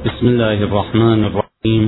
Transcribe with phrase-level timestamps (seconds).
[0.00, 1.84] بسم الله الرحمن الرحيم.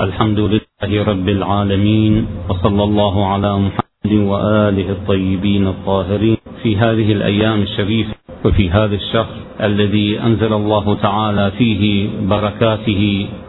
[0.00, 2.14] الحمد لله رب العالمين
[2.48, 8.14] وصلى الله على محمد وآله الطيبين الطاهرين في هذه الأيام الشريفة
[8.44, 13.02] وفي هذا الشهر الذي أنزل الله تعالى فيه بركاته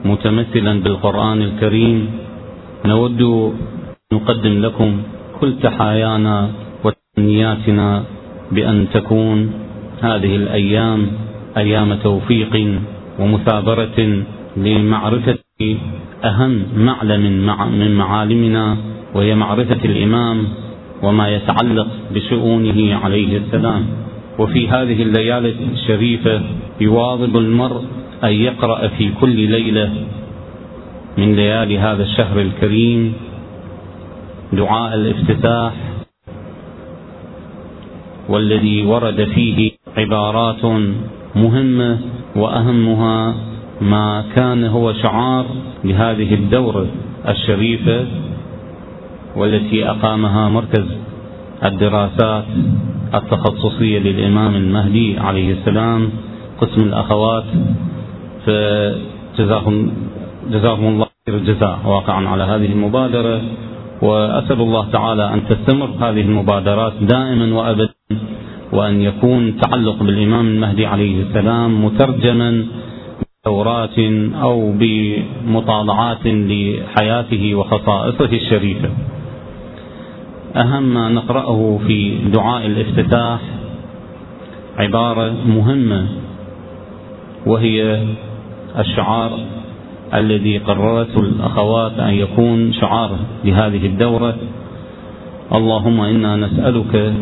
[0.06, 2.00] متمثلا بالقرآن الكريم.
[2.86, 3.22] نود
[4.14, 4.92] نقدم لكم
[5.40, 6.38] كل تحايانا
[6.84, 8.04] وتمنياتنا
[8.52, 9.38] بأن تكون
[10.02, 11.02] هذه الأيام
[11.58, 12.80] أيام توفيق
[13.20, 14.24] ومثابرة
[14.58, 15.38] لمعرفة
[16.24, 17.22] أهم معلم
[17.80, 18.78] من معالمنا
[19.16, 20.48] وهي معرفة الإمام
[21.04, 23.86] وما يتعلق بشؤونه عليه السلام.
[24.40, 26.42] وفي هذه الليالي الشريفة
[26.82, 27.82] يواظب المرء
[28.24, 29.94] أن يقرأ في كل ليلة
[31.18, 33.14] من ليالي هذا الشهر الكريم
[34.54, 35.74] دعاء الافتتاح
[38.30, 40.66] والذي ورد فيه عبارات
[41.36, 41.98] مهمة
[42.36, 43.36] وأهمها
[43.82, 45.46] ما كان هو شعار
[45.84, 46.88] لهذه الدورة
[47.28, 48.06] الشريفة
[49.36, 50.86] والتي أقامها مركز
[51.64, 52.46] الدراسات
[53.14, 56.10] التخصصية للإمام المهدي عليه السلام
[56.62, 57.44] قسم الأخوات
[58.46, 59.92] فجزاهم
[60.52, 61.80] جزاهم الله خير الجزاء.
[61.86, 63.42] واقعا على هذه المبادرة
[64.02, 67.94] وأسأل الله تعالى أن تستمر هذه المبادرات دائما وأبدا.
[68.72, 72.66] وأن يكون تعلق بالإمام المهدي عليه السلام مترجما
[73.46, 74.00] بدورات
[74.42, 78.90] أو بمطالعات لحياته وخصائصه الشريفة.
[80.56, 83.40] أهم ما نقرأه في دعاء الافتتاح
[84.78, 86.08] عبارة مهمة
[87.46, 88.04] وهي
[88.80, 89.40] الشعار
[90.14, 93.12] الذي قررته الأخوات أن يكون شعار
[93.46, 94.36] لهذه الدورة.
[95.56, 97.14] اللهم إنا نسألك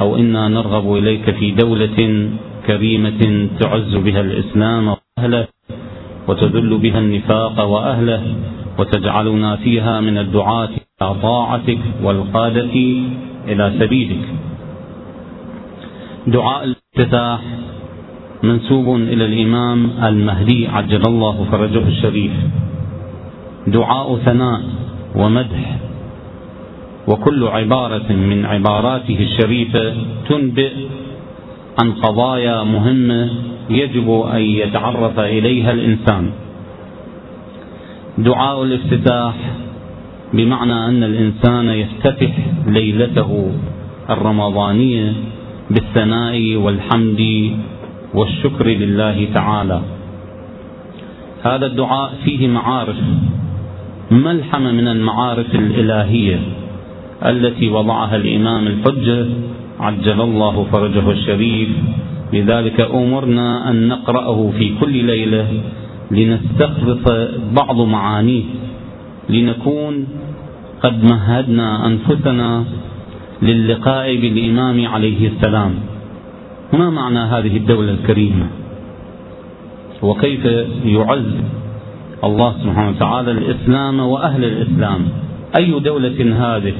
[0.00, 2.30] أو إنا نرغب إليك في دولة
[2.66, 5.46] كريمة تعز بها الإسلام وأهله
[6.28, 8.22] وتذل بها النفاق وأهله
[8.78, 12.74] وتجعلنا فيها من الدعاة إلى طاعتك والقادة
[13.48, 14.24] إلى سبيلك.
[16.26, 17.40] دعاء الافتتاح
[18.42, 22.32] منسوب إلى الإمام المهدي عجل الله فرجه الشريف.
[23.66, 24.60] دعاء ثناء
[25.16, 25.78] ومدح
[27.10, 29.94] وكل عبارة من عباراته الشريفة
[30.28, 30.72] تنبئ
[31.82, 33.30] عن قضايا مهمة
[33.70, 36.30] يجب أن يتعرف إليها الإنسان.
[38.18, 39.34] دعاء الافتتاح
[40.32, 42.30] بمعنى أن الإنسان يفتتح
[42.66, 43.52] ليلته
[44.10, 45.12] الرمضانية
[45.70, 47.50] بالثناء والحمد
[48.14, 49.80] والشكر لله تعالى.
[51.42, 52.96] هذا الدعاء فيه معارف.
[54.10, 56.59] ملحمة من المعارف الإلهية؟
[57.24, 59.26] التي وضعها الإمام الحجة
[59.80, 61.68] عجل الله فرجه الشريف.
[62.32, 65.46] لذلك أمرنا أن نقرأه في كل ليلة
[66.10, 67.04] لنستخلص
[67.52, 68.42] بعض معانيه.
[69.28, 70.06] لنكون
[70.82, 72.64] قد مهدنا أنفسنا
[73.42, 75.74] للقاء بالإمام عليه السلام.
[76.72, 78.46] ما معنى هذه الدولة الكريمة؟
[80.02, 80.44] وكيف
[80.84, 81.34] يعز
[82.24, 85.08] الله سبحانه وتعالى الإسلام وأهل الإسلام؟
[85.58, 86.74] أي دولة هذه؟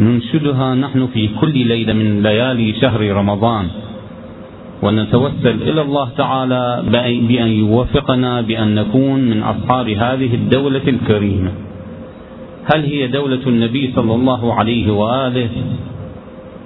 [0.00, 3.66] ننشدها نحن في كل ليلة من ليالي شهر رمضان.
[4.82, 6.82] ونتوسل إلى الله تعالى
[7.28, 11.50] بأن يوفقنا بأن نكون من أصحاب هذه الدولة الكريمة.
[12.74, 15.48] هل هي دولة النبي صلى الله عليه وآله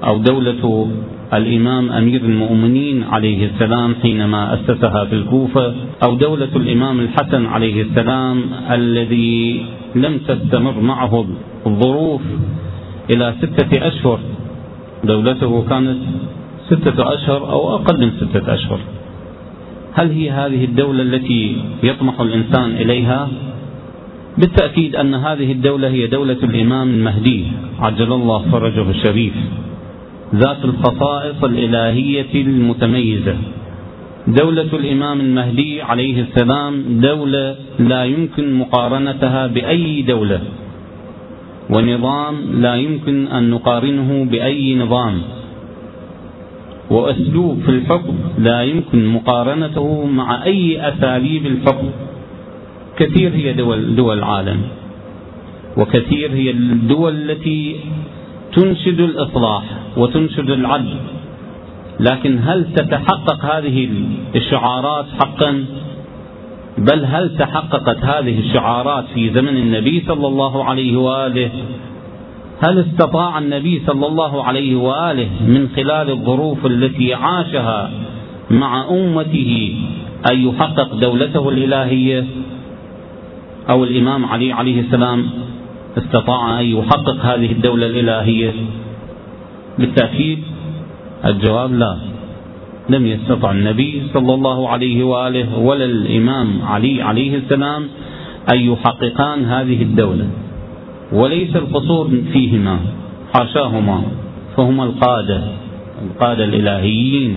[0.05, 0.89] أو دولة
[1.35, 8.43] الإمام أمير المؤمنين عليه السلام حينما أسسها في الكوفة أو دولة الإمام الحسن عليه السلام
[8.71, 11.27] الذي لم تستمر معه
[11.67, 12.21] الظروف
[13.11, 14.19] إلى ستة أشهر.
[15.05, 15.99] دولته كانت
[16.67, 18.81] ستة أشهر أو أقل من ستة أشهر.
[19.95, 23.29] هل هي هذه الدولة التي يطمح الإنسان إليها؟
[24.39, 27.45] بالتأكيد أن هذه الدولة هي دولة الإمام المهدي
[27.81, 29.35] عجل الله فرجه الشريف.
[30.35, 33.37] ذات الخصائص الإلهية المتميزة.
[34.27, 40.41] دولة الإمام المهدي عليه السلام دولة لا يمكن مقارنتها بأي دولة.
[41.71, 45.23] ونظام لا يمكن أن نقارنه بأي نظام.
[46.91, 51.91] وأسلوب في الحكم لا يمكن مقارنته مع أي أساليب الحكم
[52.97, 54.63] كثير هي دول, دول العالم.
[55.77, 57.77] وكثير هي الدول التي
[58.53, 59.63] تنشد الإصلاح
[59.97, 60.97] وتنشد العدل.
[62.01, 63.89] لكن هل تتحقق هذه
[64.37, 65.65] الشعارات حقا؟
[66.79, 71.51] بل هل تحققت هذه الشعارات في زمن النبي صلى الله عليه وآله؟
[72.65, 77.91] هل استطاع النبي صلى الله عليه وآله من خلال الظروف التي عاشها
[78.51, 79.75] مع أمته
[80.33, 82.25] أن يحقق دولته الإلهية؟
[83.71, 85.27] أو الإمام علي عليه السلام
[85.99, 88.53] استطاع أن يحقق هذه الدولة الإلهية؟
[89.79, 90.43] بالتأكيد
[91.25, 92.12] الجواب لا.
[92.89, 97.89] لم يستطع النبي صلى الله عليه وآله ولا الإمام علي عليه السلام
[98.53, 100.27] أن يحققان هذه الدولة
[101.13, 102.79] وليس القصور فيهما
[103.35, 104.03] حاشاهما
[104.57, 105.43] فهما القادة
[106.03, 107.37] القادة الإلهيين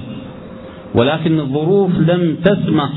[0.95, 2.89] ولكن الظروف لم تسمح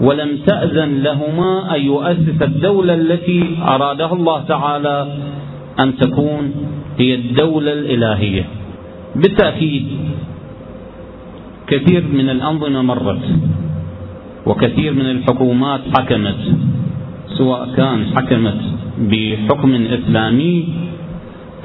[0.00, 5.16] ولم تأذن لهما أن يؤسس الدولة التي أرادها الله تعالى
[5.80, 6.52] أن تكون
[6.98, 8.44] هي الدولة الإلهية.
[9.16, 9.86] بالتأكيد
[11.66, 13.22] كثير من الأنظمة مرت
[14.46, 16.40] وكثير من الحكومات حكمت
[17.26, 18.60] سواء كان حكمت
[18.98, 20.68] بحكم إسلامي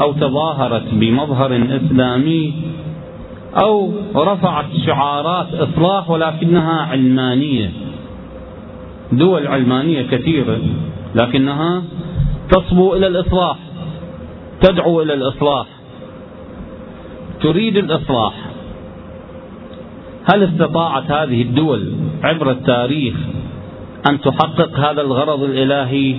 [0.01, 2.54] أو تظاهرت بمظهر إسلامي
[3.63, 7.72] أو رفعت شعارات إصلاح ولكنها علمانية.
[9.12, 10.57] دول علمانية كثيرة
[11.16, 11.84] لكنها
[12.52, 13.57] تصبو إلى الإصلاح
[14.62, 15.68] تدعو إلى الإصلاح
[17.42, 18.49] تريد الإصلاح.
[20.25, 21.94] هل استطاعت هذه الدول
[22.24, 23.16] عبر التاريخ
[24.10, 26.16] أن تحقق هذا الغرض الإلهي؟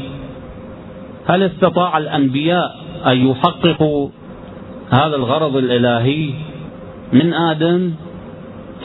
[1.27, 2.77] هل استطاع الأنبياء
[3.07, 4.09] أن يحققوا
[4.91, 6.31] هذا الغرض الإلهي
[7.13, 7.93] من آدم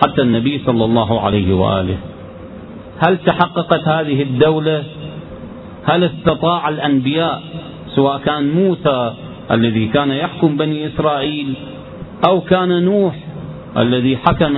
[0.04, 1.98] حتى النبي صلى الله عليه وآله؟
[3.08, 4.84] هل تحققت هذه الدولة؟
[5.86, 7.42] هل استطاع الأنبياء
[7.96, 9.14] سواء كان موسى
[9.52, 11.54] الذي كان يحكم بني إسرائيل
[12.28, 13.16] أو كان نوح
[13.78, 14.58] الذي حكم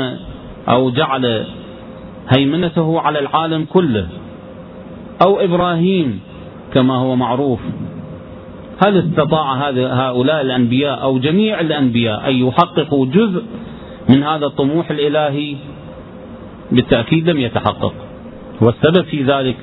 [0.69, 1.45] أو جعل
[2.37, 4.07] هيمنته على العالم كله.
[5.25, 6.19] أو إبراهيم
[6.73, 7.59] كما هو معروف.
[8.85, 13.43] هل استطاع هؤلاء الأنبياء أو جميع الأنبياء أن يحققوا جزء
[14.09, 15.55] من هذا الطموح الإلهي؟
[16.71, 17.93] بالتأكيد لم يتحقق.
[18.61, 19.57] والسبب في ذلك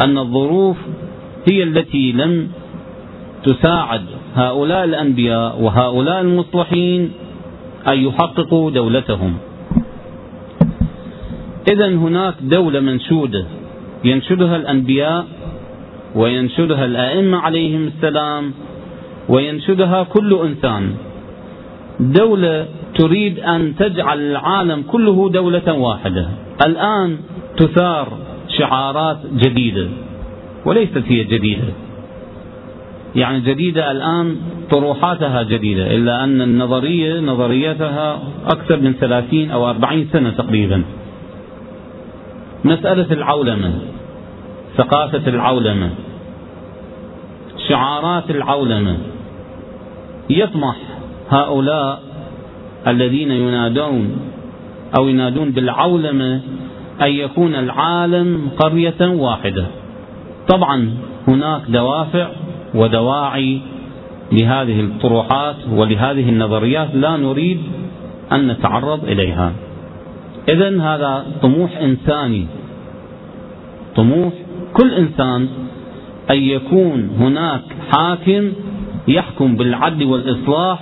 [0.00, 0.76] أن الظروف
[1.50, 2.48] هي التي لم
[3.44, 4.02] تساعد
[4.34, 7.12] هؤلاء الأنبياء وهؤلاء المصلحين
[7.88, 9.36] أن يحققوا دولتهم.
[11.72, 13.44] إذا هناك دولة منشودة
[14.04, 15.26] ينشدها الأنبياء
[16.14, 18.52] وينشدها الأئمة عليهم السلام
[19.28, 20.94] وينشدها كل إنسان.
[22.00, 26.28] دولة تريد أن تجعل العالم كله دولة واحدة.
[26.66, 27.16] الآن
[27.56, 29.88] تثار شعارات جديدة
[30.64, 31.72] وليست هي جديدة.
[33.16, 34.36] يعني جديدة الآن
[34.70, 40.82] طروحاتها جديدة إلا أن النظرية نظريتها أكثر من ثلاثين أو أربعين سنة تقريبا.
[42.66, 43.72] مسألة العولمة
[44.76, 45.90] ثقافة العولمة
[47.68, 48.96] شعارات العولمة.
[50.30, 50.76] يطمح
[51.30, 52.02] هؤلاء
[52.86, 54.16] الذين ينادون
[54.98, 56.40] أو ينادون بالعولمة
[57.02, 59.66] أن يكون العالم قرية واحدة.
[60.48, 60.90] طبعا
[61.28, 62.28] هناك دوافع
[62.74, 63.60] ودواعي
[64.32, 67.62] لهذه الطروحات ولهذه النظريات لا نريد
[68.32, 69.52] أن نتعرض إليها.
[70.48, 72.46] إذا هذا طموح إنساني
[73.96, 74.32] طموح
[74.72, 75.48] كل إنسان
[76.30, 77.62] أن يكون هناك
[77.92, 78.52] حاكم
[79.08, 80.80] يحكم بالعدل والإصلاح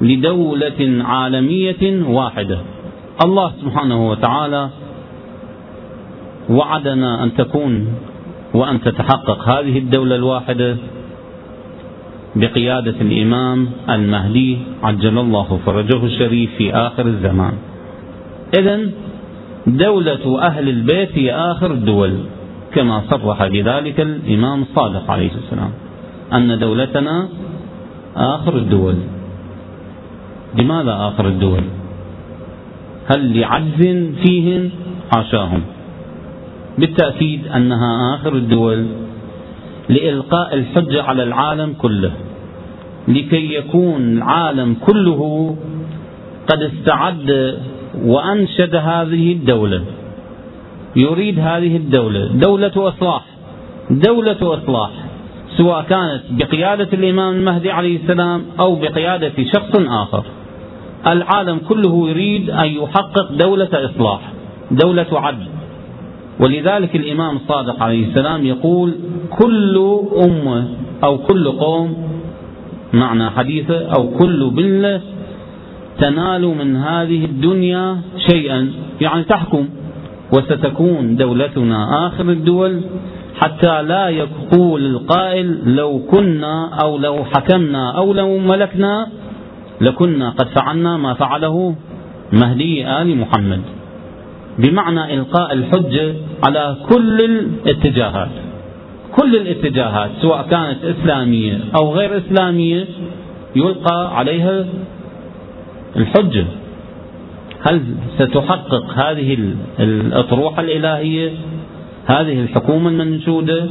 [0.00, 2.58] لدولة عالمية واحدة.
[3.24, 4.70] الله سبحانه وتعالى
[6.50, 7.86] وعدنا أن تكون
[8.54, 10.76] وأن تتحقق هذه الدولة الواحدة
[12.36, 17.52] بقيادة الإمام المهدي عجل الله فرجه الشريف في آخر الزمان.
[18.58, 18.80] إذا
[19.66, 22.18] دولة أهل البيت هي آخر الدول.
[22.74, 25.70] كما صرح بذلك الإمام الصادق عليه السلام
[26.32, 27.28] أن دولتنا
[28.16, 28.94] آخر الدول.
[30.58, 31.62] لماذا آخر الدول؟
[33.06, 33.80] هل لعجز
[34.22, 34.70] فيهم
[35.12, 35.62] حاشاهم
[36.78, 38.86] بالتأكيد أنها آخر الدول
[39.88, 42.12] لإلقاء الحجة على العالم كله.
[43.08, 45.56] لكي يكون العالم كله
[46.48, 47.58] قد استعد
[48.04, 49.82] وأنشد هذه الدولة.
[50.96, 53.24] يريد هذه الدولة دولة إصلاح
[53.90, 54.90] دولة إصلاح
[55.56, 60.24] سواء كانت بقيادة الإمام المهدي عليه السلام أو بقيادة شخص آخر.
[61.06, 64.32] العالم كله يريد أن يحقق دولة إصلاح
[64.70, 65.46] دولة عدل.
[66.40, 68.94] ولذلك الإمام الصادق عليه السلام يقول
[69.38, 70.68] كل أمة
[71.04, 71.96] أو كل قوم
[72.92, 75.00] معنى حديثه أو كل بلة
[75.98, 79.68] تنال من هذه الدنيا شيئا يعني تحكم.
[80.32, 82.80] وستكون دولتنا آخر الدول
[83.40, 89.06] حتى لا يقول القائل لو كنا أو لو حكمنا أو لو ملكنا
[89.80, 91.74] لكنا قد فعلنا ما فعله
[92.32, 93.60] مهدي آل محمد.
[94.58, 98.30] بمعنى إلقاء الحجة على كل الاتجاهات.
[99.16, 102.86] كل الاتجاهات سواء كانت إسلامية أو غير إسلامية
[103.56, 104.64] يلقى عليها
[105.96, 106.44] الحجة
[107.68, 107.82] هل
[108.18, 109.38] ستحقق هذه
[109.80, 111.32] الأطروحة الإلهية؟
[112.06, 113.68] هذه الحكومة المنشودة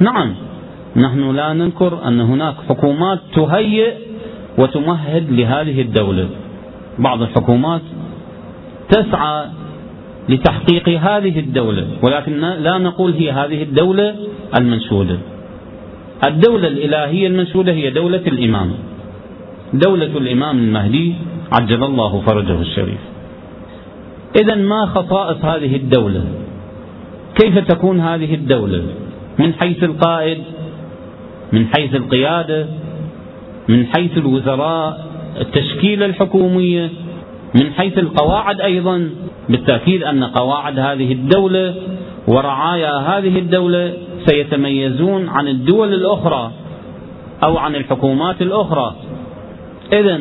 [0.00, 0.34] نعم.
[0.96, 3.94] نحن لا ننكر أن هناك حكومات تهيئ
[4.58, 6.28] وتمهد لهذه الدولة.
[6.98, 7.80] بعض الحكومات
[8.88, 9.46] تسعى
[10.28, 14.14] لتحقيق هذه الدولة ولكن لا نقول هي هذه الدولة
[14.58, 15.18] المنشودة
[16.24, 18.72] الدولة الإلهية المنشودة هي دولة الإمام.
[19.74, 21.14] دولة الإمام المهدي
[21.52, 23.09] عجل الله فرجه الشريف.
[24.36, 26.24] إذا ما خصائص هذه الدولة؟
[27.34, 28.82] كيف تكون هذه الدولة؟
[29.38, 30.38] من حيث القائد
[31.52, 32.66] من حيث القيادة
[33.68, 35.06] من حيث الوزراء
[35.40, 36.90] التشكيلة الحكومية
[37.54, 39.10] من حيث القواعد أيضا.
[39.48, 41.74] بالتأكيد أن قواعد هذه الدولة
[42.28, 43.92] ورعايا هذه الدولة
[44.26, 46.52] سيتميزون عن الدول الأخرى
[47.44, 48.94] أو عن الحكومات الأخرى.
[49.92, 50.20] إذا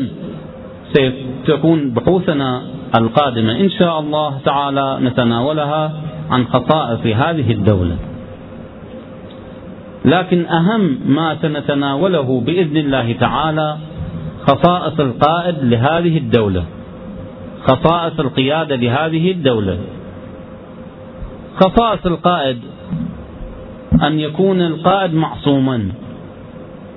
[0.94, 2.62] ستكون بحوثنا
[2.96, 3.52] القادمة.
[3.60, 5.92] إن شاء الله تعالى نتناولها
[6.30, 7.96] عن خصائص هذه الدولة.
[10.06, 13.78] لكن أهم ما سنتناوله بإذن الله تعالى
[14.42, 16.64] خصائص القائد لهذه الدولة.
[17.64, 19.78] خصائص القيادة لهذه الدولة.
[21.56, 22.58] خصائص القائد
[24.04, 25.92] أن يكون القائد معصوما.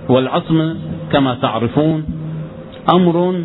[0.08, 0.76] والعصمة
[1.12, 2.04] كما تعرفون
[2.94, 3.44] أمر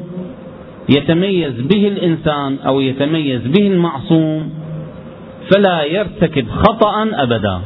[0.90, 4.50] يتميز به الإنسان أو يتميز به المعصوم
[5.52, 7.62] فلا يرتكب خطأ أبدا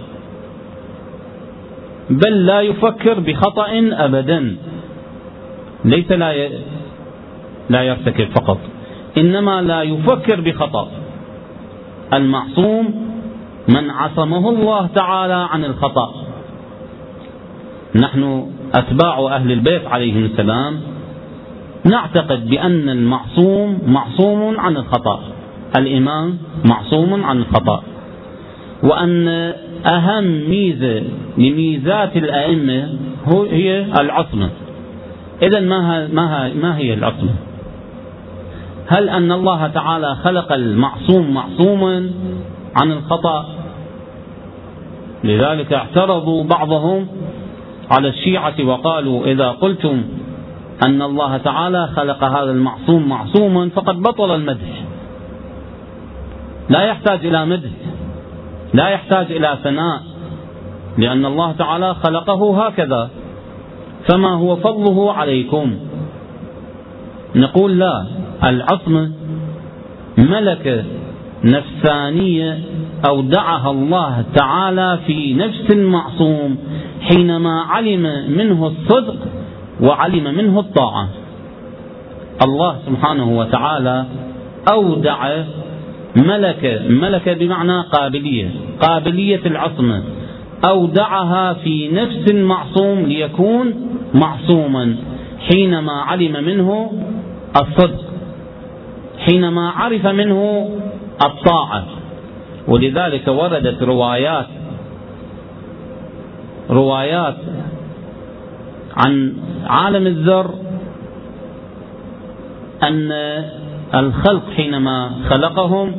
[2.10, 4.56] بل لا يفكر بخطأ أبدا
[5.86, 6.51] ليس لا ي...
[7.70, 8.58] لا يرتكب فقط
[9.18, 10.88] إنما لا يفكر بخطأ.
[12.13, 13.08] المعصوم
[13.68, 16.13] من عصمه الله تعالى عن الخطأ.
[17.96, 20.82] نحن أتباع أهل البيت عليهم السلام
[21.85, 25.19] نعتقد بأن المعصوم معصوم عن الخطأ
[25.77, 27.83] الإمام معصوم عن الخطأ
[28.83, 29.27] وأن
[29.85, 31.03] أهم ميزة
[31.38, 32.89] لميزات الأئمة
[33.51, 34.50] هي العصمة
[35.41, 37.33] إذا ما ما ما هي العصمة؟
[38.88, 42.09] هل أن الله تعالى خلق المعصوم معصوما
[42.75, 43.45] عن الخطأ؟
[45.23, 47.07] لذلك اعترضوا بعضهم
[47.91, 50.03] على الشيعة وقالوا إذا قلتم
[50.83, 54.83] أن الله تعالى خلق هذا المعصوم معصوما فقد بطل المدح.
[56.69, 57.69] لا يحتاج إلى مدح.
[58.73, 60.01] لا يحتاج إلى ثناء.
[60.97, 63.09] لأن الله تعالى خلقه هكذا.
[64.09, 65.73] فما هو فضله عليكم؟
[67.35, 68.05] نقول لا.
[68.43, 69.11] العصمة
[70.17, 70.83] ملكة
[71.43, 72.59] نفسانية
[73.09, 76.57] أودعها الله تعالى في نفس المعصوم
[77.01, 79.21] حينما علم منه الصدق
[79.81, 81.09] وعلم منه الطاعة.
[82.43, 84.05] الله سبحانه وتعالى
[84.71, 85.43] أودع
[86.15, 88.50] ملكة ملكة بمعنى قابلية
[88.81, 90.03] قابلية العصمة
[90.69, 93.73] أودعها في نفس المعصوم ليكون
[94.13, 94.95] معصوما.
[95.51, 96.91] حينما علم منه
[97.61, 98.05] الصدق
[99.19, 100.69] حينما عرف منه
[101.25, 101.85] الطاعة.
[102.67, 104.47] ولذلك وردت روايات
[106.69, 107.35] روايات
[108.98, 109.33] عن
[109.65, 110.53] عالم الذر
[112.83, 113.12] أن
[113.95, 115.95] الخلق حينما خلقهم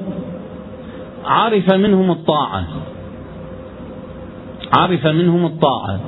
[1.24, 2.64] عرف منهم الطاعة.
[4.76, 6.00] عرف منهم الطاعة.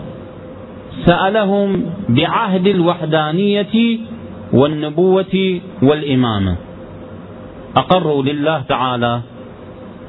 [1.07, 3.99] سألهم بعهد الوحدانية
[4.53, 6.57] والنبوة والإمامة.
[7.77, 9.21] أقروا لله تعالى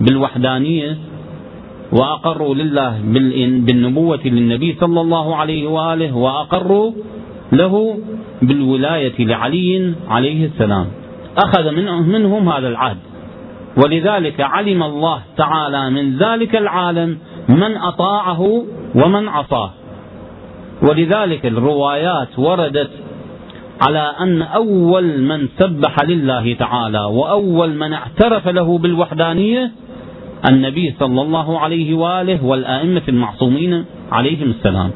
[0.01, 0.97] بالوحدانية
[1.91, 2.99] وأقروا لله
[3.65, 6.91] بالنبوة للنبي صلى الله عليه وآله وأقروا
[7.51, 7.97] له
[8.41, 10.87] بالولاية لعلي عليه السلام.
[11.37, 11.71] أخذ
[12.07, 12.97] منهم هذا العهد.
[13.83, 17.17] ولذلك علم الله تعالى من ذلك العالم
[17.49, 18.63] من أطاعه
[18.95, 19.71] ومن عصاه.
[20.89, 22.89] ولذلك الروايات وردت
[23.81, 29.71] على أن أول من سبح لله تعالى وأول من اعترف له بالوحدانية
[30.49, 34.91] النبي صلى الله عليه وآله والآئمة المعصومين عليهم السلام.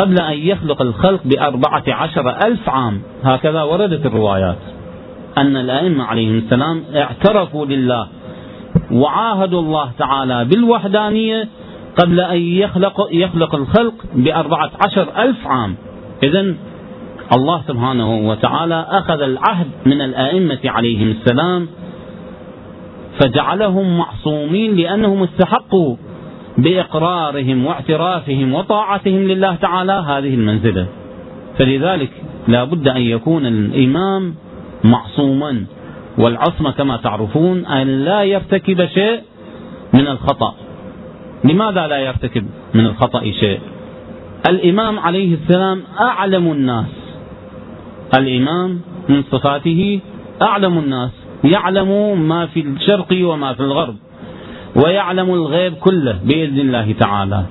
[0.00, 4.58] قبل أن يخلق الخلق بأربعة عشر ألف عام هكذا وردت الروايات.
[5.38, 8.08] أن الأئمة عليهم السلام اعترفوا لله
[8.92, 11.48] وعاهدوا الله تعالى بالوحدانية
[12.02, 15.76] قبل أن يخلق, يخلق الخلق بأربعة عشر ألف عام.
[16.22, 16.54] إذا
[17.36, 21.68] الله سبحانه وتعالى أخذ العهد من الآئمة عليهم السلام
[23.20, 25.96] فجعلهم معصومين لأنهم استحقوا
[26.58, 30.86] بإقرارهم واعترافهم وطاعتهم لله تعالى هذه المنزلة.
[31.58, 32.10] فلذلك
[32.48, 34.34] لا بد أن يكون الإمام
[34.84, 35.64] معصوما
[36.18, 39.20] والعصمة كما تعرفون أن لا يرتكب شيء
[39.94, 40.54] من الخطأ.
[41.44, 43.60] لماذا لا يرتكب من الخطأ شيء؟
[44.48, 46.86] الإمام عليه السلام أعلم الناس.
[48.18, 50.00] الإمام من صفاته
[50.42, 51.10] أعلم الناس.
[51.44, 53.96] يعلم ما في الشرق وما في الغرب
[54.76, 57.44] ويعلم الغيب كله بإذن الله تعالى.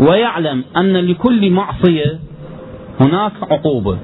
[0.00, 2.18] ويعلم أن لكل معصية
[3.00, 3.98] هناك عقوبة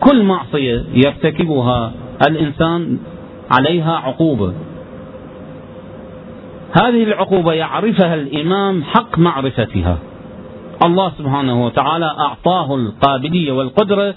[0.00, 1.92] كل معصية يرتكبها
[2.28, 2.98] الإنسان
[3.50, 4.52] عليها عقوبة
[6.82, 9.98] هذه العقوبة يعرفها الإمام حق معرفتها.
[10.84, 14.14] الله سبحانه وتعالى أعطاه القابلية والقدرة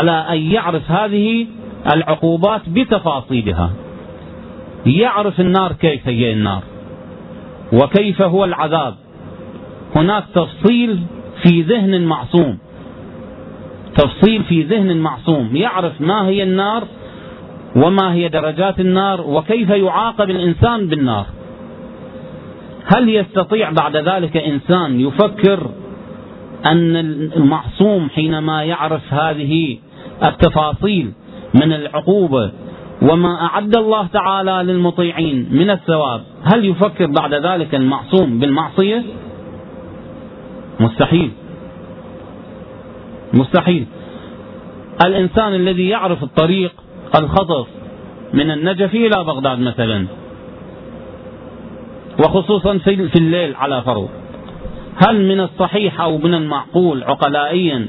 [0.00, 1.46] على أن يعرف هذه
[1.94, 3.70] العقوبات بتفاصيلها.
[4.86, 6.62] يعرف النار كيف هي النار
[7.72, 8.94] وكيف هو العذاب.
[9.96, 11.00] هناك تفصيل
[11.42, 12.58] في ذهن معصوم.
[13.94, 15.56] تفصيل في ذهن معصوم.
[15.56, 16.84] يعرف ما هي النار
[17.76, 21.26] وما هي درجات النار وكيف يعاقب الإنسان بالنار.
[22.94, 25.70] هل يستطيع بعد ذلك إنسان يفكر
[26.66, 26.96] أن
[27.36, 29.78] المعصوم حينما يعرف هذه
[30.24, 31.12] التفاصيل
[31.54, 32.50] من العقوبة
[33.02, 36.22] وما أعد الله تعالى للمطيعين من الثواب.
[36.42, 39.02] هل يفكر بعد ذلك المعصوم بالمعصية؟
[40.80, 41.30] مستحيل.
[43.34, 43.86] مستحيل.
[45.06, 46.72] الإنسان الذي يعرف الطريق
[47.18, 47.66] الخطف
[48.34, 50.06] من النجف إلى بغداد مثلا
[52.18, 54.08] وخصوصا في الليل على فرض
[55.06, 57.86] هل من الصحيح أو من المعقول عقلائيا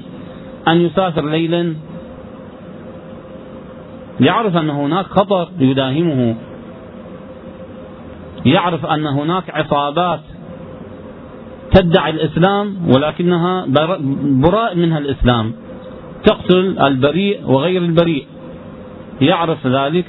[0.68, 1.76] أن يسافر ليلا؟
[4.20, 6.36] يعرف أن هناك خطر يداهمه.
[8.46, 10.20] يعرف أن هناك عصابات
[11.72, 13.66] تدعي الإسلام ولكنها
[14.24, 15.54] براء منها الإسلام.
[16.24, 18.26] تقتل البريء وغير البريء.
[19.22, 20.06] يعرف ذلك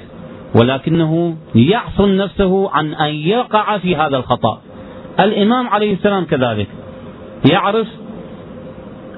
[0.60, 4.60] ولكنه يعصم نفسه عن أن يقع في هذا الخطأ.
[5.20, 6.68] الإمام عليه السلام كذلك
[7.50, 7.86] يعرف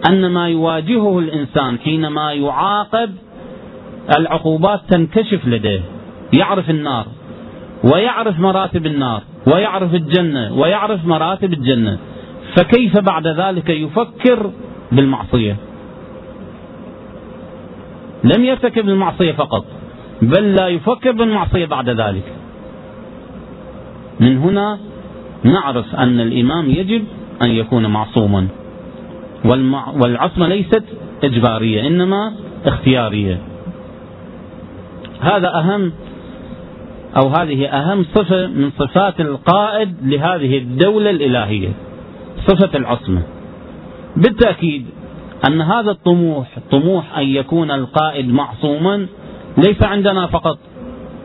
[0.09, 3.11] أن ما يواجهه الإنسان حينما يعاقب
[4.19, 5.81] العقوبات تنكشف لديه.
[6.39, 7.07] يعرف النار
[7.85, 11.99] ويعرف مراتب النار ويعرف الجنة ويعرف مراتب الجنة.
[12.57, 14.51] فكيف بعد ذلك يفكر
[14.93, 15.57] بالمعصية؟
[18.25, 19.65] لم يرتكب المعصية فقط
[20.23, 22.33] بل لا يفكر بالمعصية بعد ذلك.
[24.21, 24.79] من هنا
[25.45, 27.05] نعرف أن الإمام يجب
[27.43, 28.49] أن يكون معصوما.
[29.45, 30.85] والعصمة ليست
[31.25, 32.33] إجبارية إنما
[32.67, 33.39] اختيارية.
[35.21, 35.93] هذا أهم
[37.17, 41.69] أو هذه أهم صفة من صفات القائد لهذه الدولة الإلهية
[42.47, 43.23] صفة العصمة.
[44.17, 44.87] بالتأكيد
[45.49, 49.07] أن هذا الطموح طموح أن يكون القائد معصوما
[49.59, 50.59] ليس عندنا فقط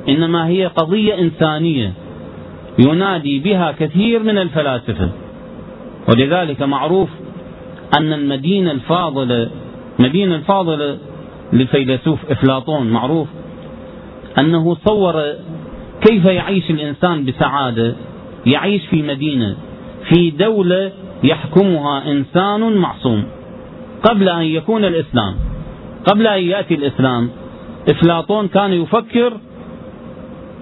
[0.09, 1.93] إنما هي قضية إنسانية
[2.79, 5.09] ينادي بها كثير من الفلاسفة.
[6.09, 7.09] ولذلك معروف
[7.97, 9.49] أن المدينة الفاضلة
[9.99, 10.97] مدينة الفاضلة
[11.53, 13.27] للفيلسوف أفلاطون معروف
[14.39, 15.23] أنه صور
[16.01, 17.95] كيف يعيش الإنسان بسعادة
[18.45, 19.55] يعيش في مدينة
[20.09, 20.91] في دولة
[21.23, 23.23] يحكمها إنسان معصوم.
[24.03, 25.35] قبل أن يكون الإسلام
[26.05, 27.29] قبل أن يأتي الإسلام
[27.89, 29.33] إفلاطون كان يفكر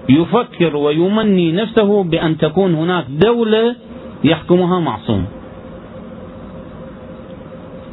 [0.08, 3.76] يفكر ويمني نفسه بأن تكون هناك دولة
[4.24, 5.24] يحكمها معصوم.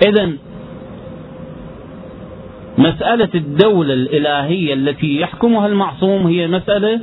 [0.07, 0.31] اذا
[2.77, 6.99] مسألة الدولة الإلهية التي يحكمها المعصوم هي مسألة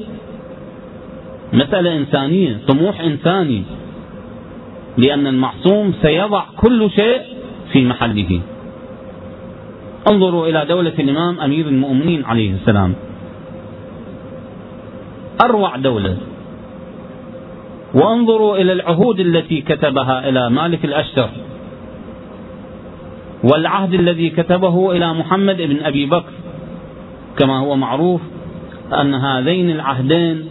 [1.53, 3.63] مسألة إنسانية طموح إنساني.
[4.99, 7.21] لأن المعصوم سيضع كل شيء
[7.73, 8.41] في محله.
[10.13, 12.95] انظروا إلى دولة الإمام أمير المؤمنين عليه السلام.
[15.45, 16.17] أروع دولة.
[17.95, 21.29] وانظروا إلى العهود التي كتبها إلى مالك الأشتر.
[23.53, 26.33] والعهد الذي كتبه إلى محمد بن أبي بكر
[27.39, 28.21] كما هو معروف
[29.01, 30.45] أن هذين العهدين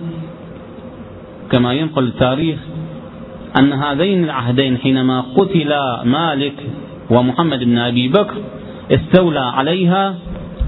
[1.51, 2.59] كما ينقل التاريخ
[3.59, 5.73] أن هذين العهدين حينما قتل
[6.05, 6.53] مالك
[7.09, 8.35] ومحمد بن أبي بكر
[8.91, 10.15] استولى عليها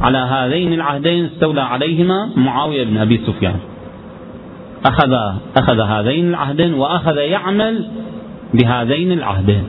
[0.02, 3.60] على هذين العهدين استولى عليهما معاوية بن أبي سفيان.
[4.86, 5.14] أخذ
[5.58, 7.86] أخذ هذين العهدين وأخذ يعمل
[8.54, 9.64] بهذين العهدين.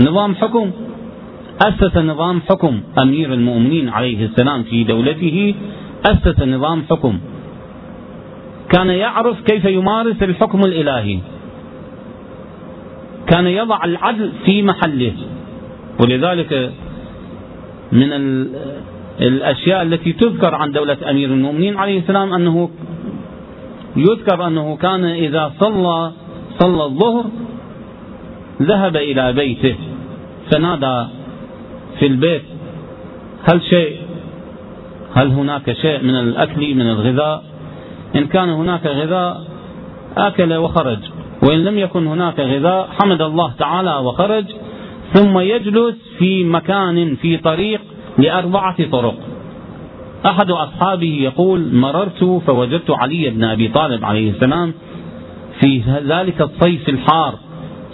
[0.00, 0.70] نظام حكم.
[1.62, 5.54] أسس نظام حكم أمير المؤمنين عليه السلام في دولته
[6.06, 7.18] أسس نظام حكم.
[8.68, 11.18] كان يعرف كيف يمارس الحكم الإلهي.
[13.26, 15.12] كان يضع العدل في محله.
[16.00, 16.72] ولذلك
[17.92, 18.12] من
[19.20, 22.70] الأشياء التي تذكر عن دولة أمير المؤمنين عليه السلام أنه
[23.96, 26.12] يذكر أنه كان إذا صلى
[26.58, 27.24] صلى الظهر
[28.62, 29.74] ذهب إلى بيته.
[30.52, 31.19] فنادى
[32.00, 32.42] في البيت.
[33.52, 33.96] هل شيء؟
[35.14, 37.44] هل هناك شيء من الأكل من الغذاء؟
[38.16, 39.44] إن كان هناك غذاء
[40.16, 40.98] آكل وخرج.
[41.42, 44.44] وإن لم يكن هناك غذاء حمد الله تعالى وخرج.
[45.14, 47.80] ثم يجلس في مكان في طريق
[48.18, 49.16] لأربعة طرق.
[50.26, 54.72] أحد أصحابه يقول مررت فوجدت علي بن أبي طالب عليه السلام
[55.60, 57.34] في ذلك الصيف الحار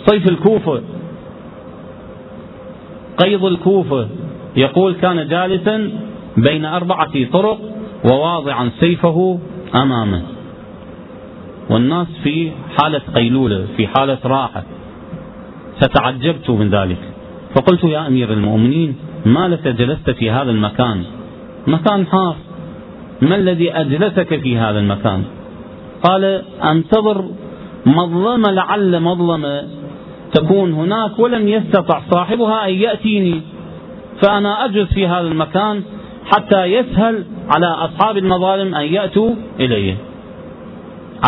[0.07, 0.83] صيف الكوفة.
[3.19, 4.09] قيض الكوفه
[4.57, 5.91] يقول كان جالسا
[6.37, 7.59] بين أربعة طرق
[8.05, 9.39] وواضعا سيفه
[9.75, 10.23] أمامه.
[11.71, 14.65] والناس في حالة قيلولة في حالة راحة.
[15.81, 16.99] فتعجبت من ذلك.
[17.55, 21.05] فقلت يا أمير المؤمنين ما لك جلست في هذا المكان؟
[21.67, 22.37] مكان حار
[23.23, 25.25] ما الذي أجلسك في هذا المكان؟
[26.03, 27.25] قال أنتظر
[27.87, 29.63] مظلمة لعل مظلمة
[30.37, 33.41] تكون هناك ولم يستطع صاحبها أن يأتيني.
[34.23, 35.83] فأنا أجلس في هذا المكان
[36.25, 39.97] حتى يسهل على أصحاب المظالم أن يأتوا إليه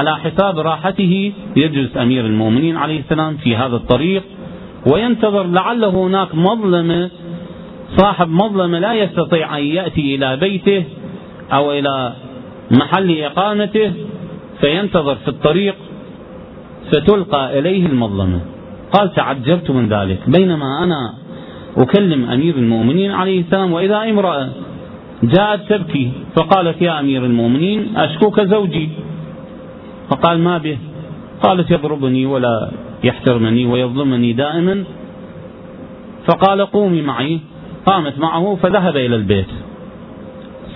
[0.00, 4.22] على حساب راحته يجلس أمير المؤمنين عليه السلام في هذا الطريق.
[4.92, 7.10] وينتظر لعل هناك مظلمة
[7.96, 10.84] صاحب مظلمة لا يستطيع أن يأتي إلى بيته
[11.52, 12.12] أو إلى
[12.70, 13.92] محل إقامته.
[14.60, 15.74] فينتظر في الطريق
[16.92, 18.40] فتلقى إليه المظلمة
[18.92, 20.18] قال تعجبت من ذلك.
[20.26, 21.14] بينما أنا
[21.76, 24.48] أكلم أمير المؤمنين عليه السلام وإذا امرأة
[25.22, 28.88] جاءت تبكي فقالت يا أمير المؤمنين أشكوك زوجي؟
[30.10, 30.78] فقال ما به؟
[31.42, 32.70] قالت يضربني ولا
[33.04, 34.84] يحترمني ويظلمني دائما.
[36.28, 37.40] فقال قومي معي.
[37.86, 39.46] قامت معه فذهب إلى البيت.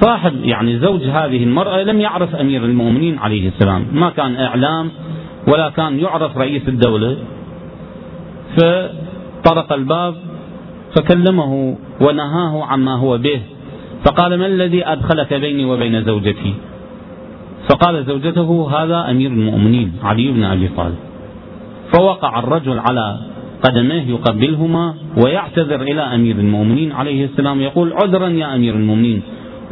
[0.01, 3.87] صاحب يعني زوج هذه المرأة لم يعرف أمير المؤمنين عليه السلام.
[3.93, 4.91] ما كان إعلام
[5.49, 7.17] ولا كان يعرف رئيس الدولة.
[8.57, 10.15] فطرق الباب
[10.97, 13.41] فكلمه ونهاه عما هو به.
[14.05, 16.55] فقال ما الذي أدخلك بيني وبين زوجتي؟
[17.71, 20.99] فقال زوجته هذا أمير المؤمنين علي بن أبي طالب.
[21.93, 23.19] فوقع الرجل على
[23.63, 29.23] قدميه يقبلهما ويعتذر إلى أمير المؤمنين عليه السلام يقول عذرا يا أمير المؤمنين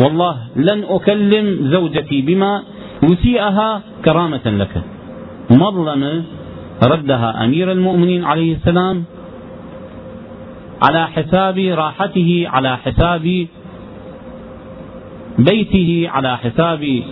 [0.01, 2.63] والله لن أكلم زوجتي بما
[3.03, 4.83] يسيئها كرامة لك.
[5.51, 6.23] مظلمة
[6.83, 9.05] ردها أمير المؤمنين عليه السلام
[10.83, 13.47] على حساب راحته على حساب
[15.39, 17.03] بيته على حساب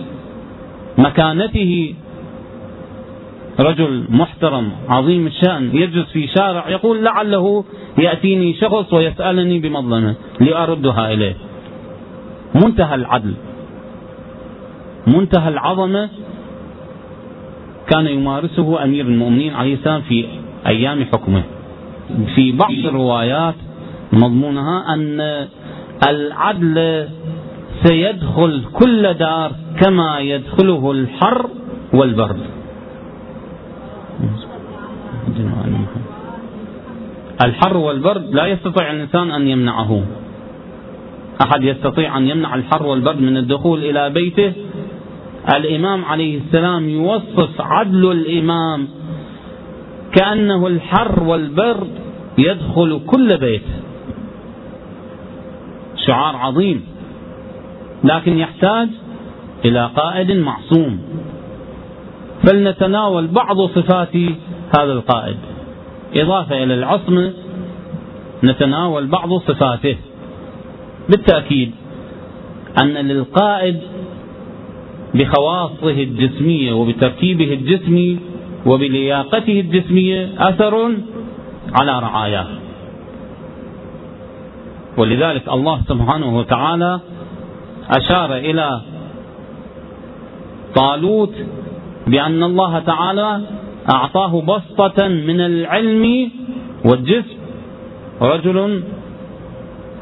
[0.97, 1.93] مكانته.
[3.59, 7.63] رجل محترم عظيم الشأن يجلس في شارع يقول لعله
[7.97, 11.35] يأتيني شخص ويسألني بمظلمة لأردها إليه.
[12.55, 13.33] منتهى العدل
[15.07, 16.09] منتهى العظمة
[17.89, 20.25] كان يمارسه أمير المؤمنين عليه السلام في
[20.67, 21.43] أيام حكمه.
[22.35, 23.55] في بعض الروايات
[24.13, 25.47] مضمونها أن
[26.07, 27.07] العدل
[27.83, 31.49] سيدخل كل دار كما يدخله الحر
[31.93, 32.39] والبرد
[37.45, 40.03] الحر والبرد لا يستطيع الإنسان أن يمنعه.
[41.41, 44.53] أحد يستطيع أن يمنع الحر والبرد من الدخول إلى بيته
[45.55, 48.87] الإمام عليه السلام يوصف عدل الإمام
[50.11, 51.89] كأنه الحر والبرد
[52.37, 53.61] يدخل كل بيت.
[56.07, 56.85] شعار عظيم.
[58.03, 58.87] لكن يحتاج
[59.65, 60.99] إلى قائد معصوم.
[62.43, 64.15] فلنتناول بعض صفات
[64.79, 65.37] هذا القائد.
[66.15, 67.33] إضافة إلى العصمة
[68.43, 69.97] نتناول بعض صفاته.
[71.09, 71.71] بالتأكيد
[72.81, 73.79] أن للقائد
[75.15, 78.19] بخواصه الجسمية وبتركيبه الجسمي
[78.65, 80.93] وبلياقته الجسمية أثر
[81.73, 82.47] على رعاياه.
[84.97, 86.99] ولذلك الله سبحانه وتعالى
[87.89, 88.81] أشار إلى
[90.75, 91.33] طالوت
[92.07, 93.41] بأن الله تعالى
[93.93, 96.31] أعطاه بسطة من العلم
[96.85, 97.37] والجسم.
[98.21, 98.83] رجل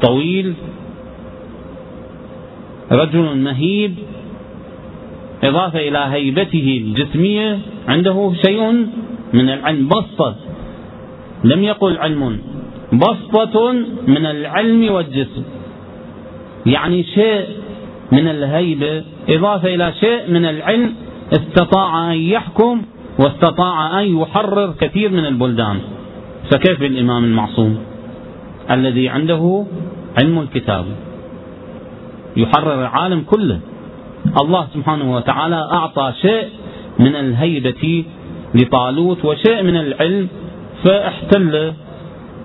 [0.02, 0.54] طويل
[2.92, 3.94] رجل مهيب
[5.44, 8.86] إضافة إلى هيبته الجسمية عنده شيء
[9.32, 9.88] من العلم.
[9.88, 10.36] بسطة.
[11.44, 12.38] لم يقل علم.
[12.92, 13.72] بسطة
[14.06, 15.42] من العلم والجسم.
[16.66, 17.46] يعني شيء
[18.12, 19.04] من الهيبة.
[19.28, 20.94] إضافة إلى شيء من العلم.
[21.32, 22.82] استطاع أن يحكم
[23.18, 25.78] واستطاع أن يحرر كثير من البلدان.
[26.52, 27.78] فكيف بالإمام المعصوم
[28.70, 29.64] الذي عنده
[30.20, 30.84] علم الكتاب؟
[32.36, 33.60] يحرر العالم كله.
[34.42, 36.48] الله سبحانه وتعالى أعطى شيء
[36.98, 38.04] من الهيبة
[38.54, 40.28] لطالوت وشيء من العلم
[40.84, 41.72] فاحتل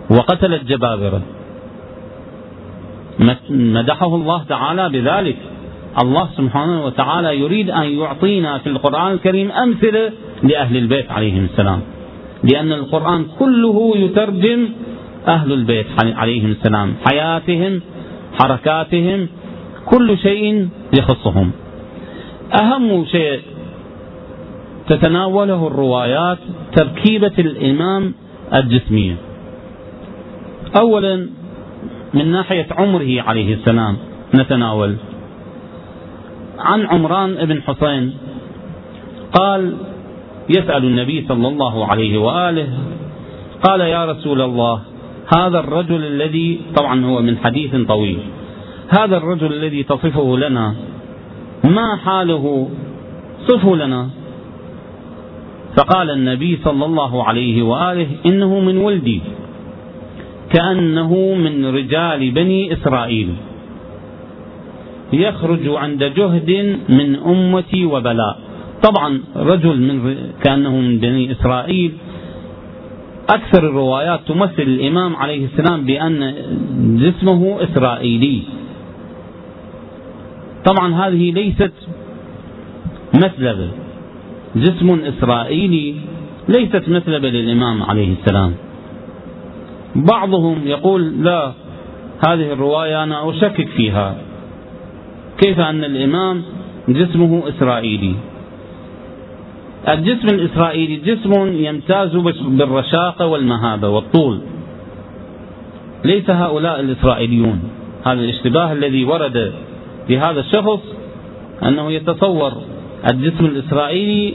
[0.09, 1.21] وقتل الجبابرة.
[3.49, 5.37] مدحه الله تعالى بذلك.
[6.03, 10.11] الله سبحانه وتعالى يريد أن يعطينا في القرآن الكريم أمثلة
[10.43, 11.81] لأهل البيت عليهم السلام.
[12.43, 14.69] لأن القرآن كله يترجم
[15.27, 16.93] أهل البيت عليهم السلام.
[17.05, 17.81] حياتهم
[18.39, 19.27] حركاتهم
[19.85, 21.51] كل شيء يخصهم.
[22.53, 23.41] أهم شيء
[24.87, 26.37] تتناوله الروايات
[26.75, 28.13] تركيبة الإمام
[28.53, 29.15] الجسمية
[30.75, 31.29] أولا
[32.13, 33.97] من ناحية عمره عليه السلام
[34.35, 34.95] نتناول.
[36.59, 38.13] عن عمران بن حسين
[39.39, 39.73] قال
[40.49, 42.67] يسأل النبي صلى الله عليه وآله
[43.63, 44.81] قال يا رسول الله
[45.37, 48.19] هذا الرجل الذي طبعا هو من حديث طويل
[48.89, 50.75] هذا الرجل الذي تصفه لنا
[51.63, 52.69] ما حاله؟
[53.47, 54.09] صفه لنا.
[55.77, 59.21] فقال النبي صلى الله عليه وآله إنه من ولدي
[60.53, 63.29] كأنه من رجال بني إسرائيل.
[65.13, 68.39] يخرج عند جهد من أمتي وبلاء.
[68.83, 71.91] طبعا رجل من كأنه من بني إسرائيل.
[73.29, 76.33] أكثر الروايات تمثل الإمام عليه السلام بأن
[76.99, 78.41] جسمه إسرائيلي.
[80.65, 81.73] طبعا هذه ليست
[83.13, 83.69] مثلبه
[84.55, 85.95] جسم إسرائيلي
[86.49, 88.53] ليست مثلبه للإمام عليه السلام.
[89.95, 91.51] بعضهم يقول لا
[92.27, 94.15] هذه الرواية أنا أشكك فيها.
[95.37, 96.41] كيف أن الإمام
[96.89, 98.13] جسمه إسرائيلي؟
[99.89, 104.39] الجسم الإسرائيلي جسم يمتاز بالرشاقة والمهابة والطول.
[106.05, 107.59] ليس هؤلاء الإسرائيليون.
[108.05, 109.53] هذا الاشتباه الذي ورد
[110.09, 110.79] لهذا الشخص
[111.63, 112.53] أنه يتصور
[113.11, 114.33] الجسم الإسرائيلي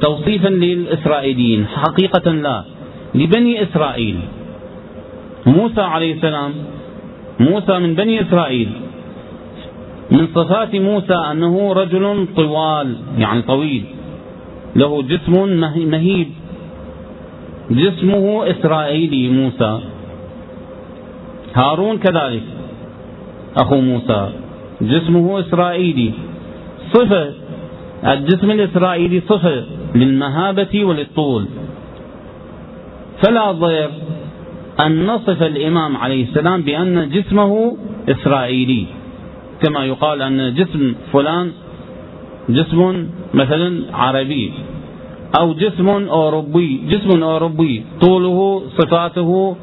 [0.00, 2.64] توصيفا للإسرائيليين حقيقة لا
[3.14, 4.18] لبني إسرائيل.
[5.46, 6.52] موسى عليه السلام
[7.40, 8.68] موسى من بني إسرائيل.
[10.10, 13.84] من صفات موسى أنه رجل طوال يعني طويل
[14.76, 15.48] له جسم
[15.90, 16.28] مهيب.
[17.70, 19.80] جسمه إسرائيلي موسى.
[21.54, 22.42] هارون كذلك.
[23.56, 24.28] أخو موسى.
[24.80, 26.10] جسمه إسرائيلي.
[26.92, 27.32] صفة.
[28.04, 31.44] الجسم الإسرائيلي صفة للمهابة وللطول.
[33.24, 33.90] فلا ضير
[34.86, 37.76] أن نصف الإمام عليه السلام بأن جسمه
[38.08, 38.86] إسرائيلي.
[39.62, 41.52] كما يقال أن جسم فلان
[42.48, 44.52] جسم مثلا عربي
[45.40, 46.80] أو جسم أوروبي.
[46.90, 49.56] جسم أوروبي طوله صفاته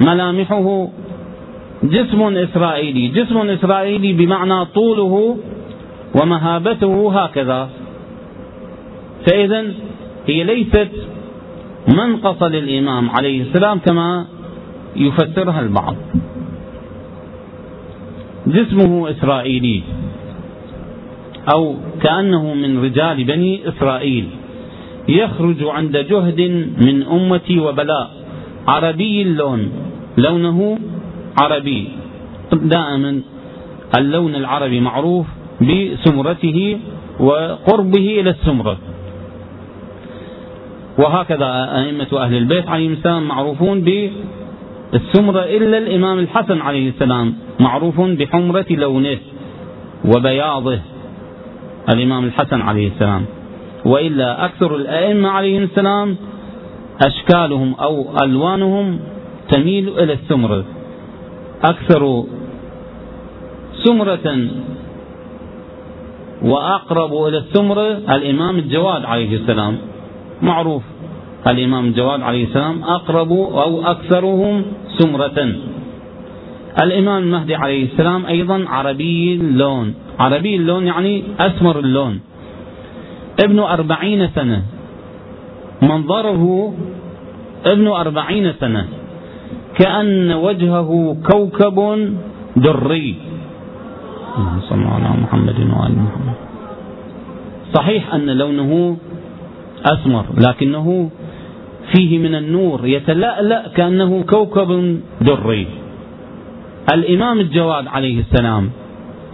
[0.00, 0.88] ملامحه
[1.84, 3.08] جسم إسرائيلي.
[3.08, 5.38] جسم إسرائيلي بمعنى طوله
[6.14, 7.68] ومهابته هكذا.
[9.26, 9.64] فإذا
[10.26, 10.90] هي ليست
[11.88, 14.26] منقصة للإمام عليه السلام كما
[14.96, 15.96] يفسرها البعض.
[18.46, 19.82] جسمه إسرائيلي
[21.54, 24.28] أو كأنه من رجال بني إسرائيل
[25.08, 26.40] يخرج عند جهد
[26.80, 28.10] من أمتي وبلاء.
[28.68, 29.72] عربي اللون
[30.16, 30.78] لونه
[31.40, 31.88] عربي.
[32.52, 33.20] دائما
[33.98, 35.26] اللون العربي معروف
[35.60, 36.78] بسمرته
[37.20, 38.76] وقربه إلى السمرة.
[40.98, 48.66] وهكذا أئمة أهل البيت عليهم السلام معروفون بالسمرة إلا الإمام الحسن عليه السلام معروف بحمرة
[48.70, 49.18] لونه
[50.04, 50.78] وبياضه
[51.94, 53.24] الإمام الحسن عليه السلام.
[53.86, 56.16] وإلا أكثر الأئمة عليهم السلام
[57.06, 58.98] أشكالهم أو ألوانهم
[59.48, 60.64] تميل إلى السمرة.
[61.64, 62.24] أكثر
[63.84, 64.48] سمرة
[66.42, 69.78] وأقرب إلى السمرة الإمام الجواد عليه السلام.
[70.42, 70.82] معروف
[71.46, 74.62] الإمام الجواد عليه السلام أقرب أو أكثرهم
[74.98, 75.54] سمرة.
[76.82, 79.94] الإمام المهدي عليه السلام أيضا عربي اللون.
[80.18, 82.20] عربي اللون يعني أسمر اللون.
[83.44, 84.62] ابن أربعين سنة.
[85.82, 86.74] منظره
[87.66, 88.88] ابن أربعين سنة.
[89.78, 91.78] كأن وجهه كوكب
[92.56, 93.14] دري.
[94.38, 96.38] اللهم صل على محمد وآل محمد.
[97.74, 98.96] صحيح أن لونه
[99.84, 101.10] أسمر لكنه
[101.92, 105.66] فيه من النور يتلألأ كأنه كوكب دري.
[106.94, 108.70] الإمام الجواد عليه السلام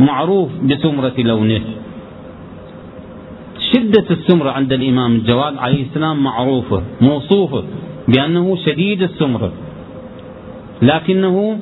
[0.01, 1.61] معروف بسمرة لونه.
[3.73, 7.63] شدة السمرة عند الإمام الجواد عليه السلام معروفة موصوفة
[8.09, 9.53] بأنه شديد السمرة.
[10.83, 11.59] لكنه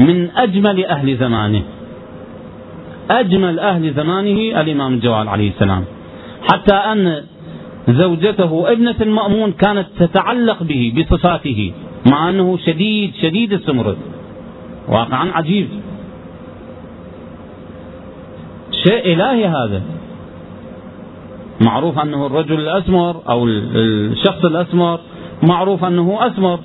[0.00, 1.62] من أجمل أهل زمانه.
[3.10, 5.84] أجمل أهل زمانه الإمام الجواد عليه السلام.
[6.52, 7.22] حتى أن
[7.88, 11.72] زوجته ابنة المأمون كانت تتعلق به بصفاته
[12.06, 13.96] مع أنه شديد شديد السمرة
[14.88, 15.68] واقعا عجيب.
[18.84, 19.82] شيء إلهي هذا.
[21.60, 25.00] معروف أنه الرجل الأسمر أو الشخص الأسمر
[25.42, 26.58] معروف أنه أسمر.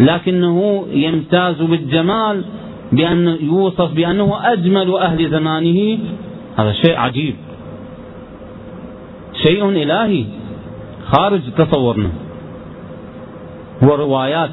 [0.00, 2.44] لكنه يمتاز بالجمال
[2.92, 5.98] بأن يوصف بأنه أجمل أهل زمانه.
[6.56, 7.34] هذا شيء عجيب.
[9.42, 10.24] شيء إلهي.
[11.06, 12.10] خارج تصورنا.
[13.82, 14.50] وروايات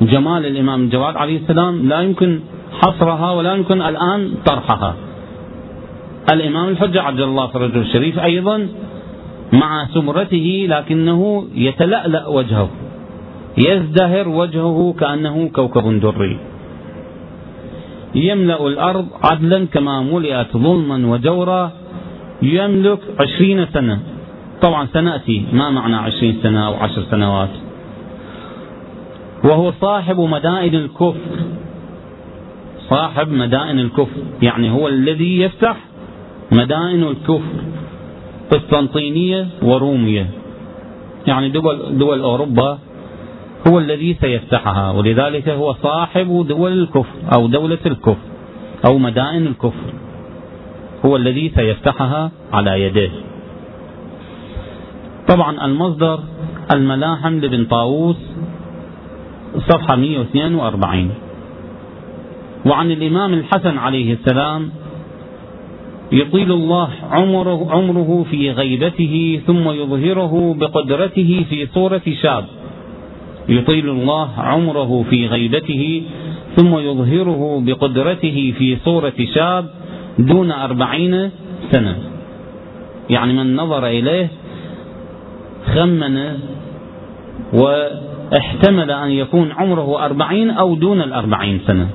[0.00, 2.40] جمال الإمام الجواد عليه السلام لا يمكن
[2.72, 4.94] حصرها ولا يمكن الآن طرحها.
[6.32, 8.68] الإمام الحجة عبد الله فرجه الشريف أيضا
[9.52, 12.68] مع سمرته لكنه يتلألأ وجهه.
[13.58, 16.38] يزدهر وجهه كأنه كوكب دري.
[18.14, 21.72] يملأ الأرض عدلا كما ملئت ظلما وجورا.
[22.42, 24.00] يملك عشرين سنة.
[24.62, 25.46] طبعا سنأتي.
[25.52, 27.48] ما معنى عشرين سنة أو عشر سنوات؟
[29.44, 31.36] وهو صاحب مدائن الكفر.
[32.90, 34.20] صاحب مدائن الكفر.
[34.42, 35.76] يعني هو الذي يفتح
[36.52, 37.56] مدائن الكفر.
[38.50, 40.30] قسطنطينية ورومية.
[41.26, 42.78] يعني دول, دول أوروبا
[43.68, 48.26] هو الذي سيفتحها ولذلك هو صاحب دول الكفر أو دولة الكفر
[48.86, 49.92] أو مدائن الكفر.
[51.06, 53.10] هو الذي سيفتحها على يديه.
[55.28, 56.20] طبعا المصدر
[56.74, 58.16] الملاحم لابن طاووس
[59.68, 61.10] صفحة 142
[62.66, 64.70] وعن الإمام الحسن عليه السلام
[66.12, 72.44] يطيل الله عمره, عمره في غيبته ثم يظهره بقدرته في صورة شاب.
[73.48, 76.02] يطيل الله عمره في غيبته
[76.56, 79.66] ثم يظهره بقدرته في صورة شاب
[80.18, 81.30] دون أربعين
[81.72, 81.96] سنة.
[83.10, 84.28] يعني من نظر إليه
[85.74, 86.38] خمن
[87.52, 91.88] واحتمل أن يكون عمره أربعين أو دون الأربعين سنة.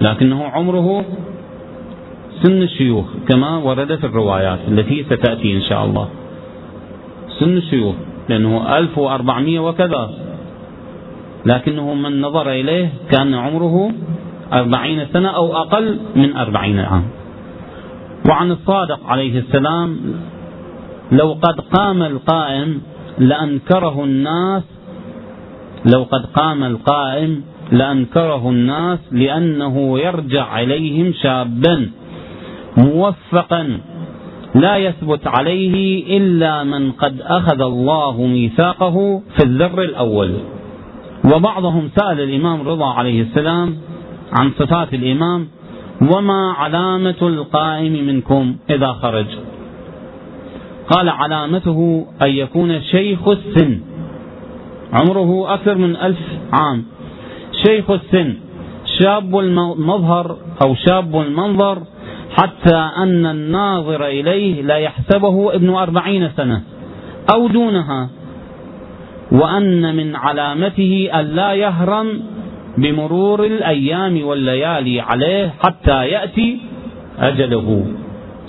[0.00, 1.04] لكنه عمره
[2.42, 6.08] سن الشيوخ كما ورد في الروايات التي ستأتي إن شاء الله.
[7.40, 7.94] سن الشيوخ.
[8.28, 10.10] لأنه 1400 وكذا.
[11.46, 13.90] لكنه من نظر إليه كان عمره
[14.52, 17.04] أربعين سنة أو أقل من أربعين عام.
[18.28, 19.98] وعن الصادق عليه السلام
[21.12, 22.80] لو قد قام القائم
[23.18, 24.62] لأنكره الناس
[25.94, 31.90] لو قد قام القائم لأنكره الناس لأنه يرجع إليهم شابا
[32.76, 33.78] موفقا
[34.54, 40.34] لا يثبت عليه إلا من قد أخذ الله ميثاقه في الذر الأول.
[41.34, 43.76] وبعضهم سأل الإمام رضا عليه السلام
[44.32, 45.48] عن صفات الإمام
[46.02, 49.26] وما علامة القائم منكم إذا خرج؟
[50.90, 53.80] قال علامته أن يكون شيخ السن.
[54.92, 56.18] عمره أكثر من ألف
[56.52, 56.84] عام.
[57.66, 58.34] شيخ السن
[59.00, 61.78] شاب المظهر أو شاب المنظر
[62.36, 66.62] حتى أن الناظر إليه لا يحسبه ابن أربعين سنة
[67.34, 68.08] أو دونها
[69.32, 72.22] وأن من علامته أن لا يهرم
[72.78, 76.58] بمرور الأيام والليالي عليه حتى يأتي
[77.18, 77.86] أجله.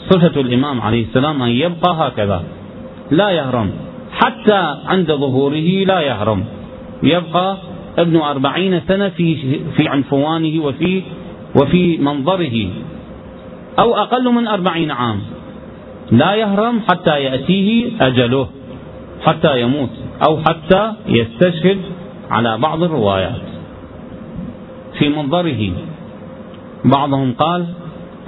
[0.09, 2.43] صفة الإمام عليه السلام أن يبقى هكذا
[3.11, 3.71] لا يهرم
[4.11, 6.43] حتى عند ظهوره لا يهرم.
[7.03, 7.57] يبقى
[7.97, 11.01] ابن أربعين سنة في, في عنفوانه وفي,
[11.61, 12.67] وفي منظره.
[13.79, 15.19] أو أقل من أربعين عام.
[16.11, 18.47] لا يهرم حتى يأتيه أجله
[19.25, 19.89] حتى يموت
[20.27, 21.77] أو حتى يستشهد
[22.31, 23.41] على بعض الروايات.
[24.99, 25.71] في منظره
[26.85, 27.65] بعضهم قال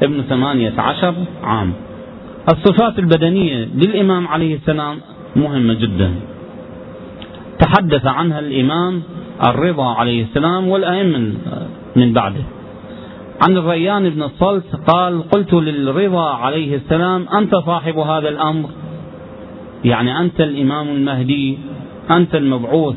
[0.03, 1.13] ابن ثمانية عشر
[1.43, 1.74] عام.
[2.53, 4.97] الصفات البدنية للإمام عليه السلام
[5.36, 6.11] مهمة جدا.
[7.59, 9.03] تحدث عنها الإمام
[9.47, 11.34] الرضا عليه السلام والأئمة
[11.95, 12.43] من بعده.
[13.41, 18.69] عن الريان بن الصلت قال قلت للرضا عليه السلام أنت صاحب هذا الأمر.
[19.85, 21.57] يعني أنت الإمام المهدي
[22.11, 22.95] أنت المبعوث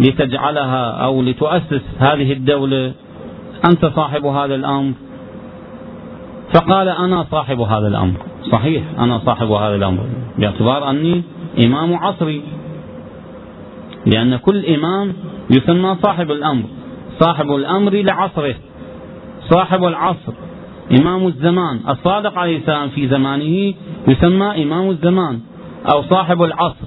[0.00, 2.92] لتجعلها أو لتؤسس هذه الدولة.
[3.70, 4.92] أنت صاحب هذا الأمر.
[6.54, 8.16] فقال أنا صاحب هذا الأمر.
[8.52, 10.06] صحيح أنا صاحب هذا الأمر.
[10.38, 11.22] باعتبار أني
[11.64, 12.42] إمام عصري.
[14.06, 15.12] لأن كل إمام
[15.50, 16.64] يسمى صاحب الأمر.
[17.18, 18.54] صاحب الأمر لعصره.
[19.50, 20.32] صاحب العصر
[21.00, 21.80] إمام الزمان.
[21.88, 23.74] الصادق عليه السلام في زمانه
[24.08, 25.40] يسمى إمام الزمان
[25.94, 26.86] أو صاحب العصر.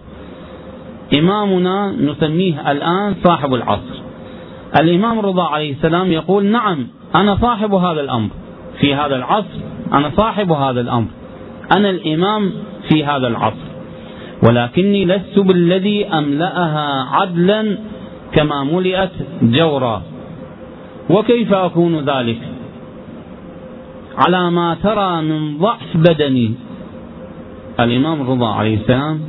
[1.20, 3.96] إمامنا نسميه الآن صاحب العصر.
[4.82, 8.30] الإمام الرضا عليه السلام يقول نعم أنا صاحب هذا الأمر.
[8.80, 9.60] في هذا العصر
[9.94, 11.08] أنا صاحب هذا الأمر.
[11.78, 12.52] أنا الإمام
[12.90, 13.66] في هذا العصر.
[14.48, 17.78] ولكني لست بالذي أملأها عدلا
[18.36, 20.02] كما ملئت جورا.
[21.10, 22.38] وكيف أكون ذلك؟
[24.18, 26.52] على ما ترى من ضعف بدني.
[27.80, 29.20] الإمام الرضا عليه السلام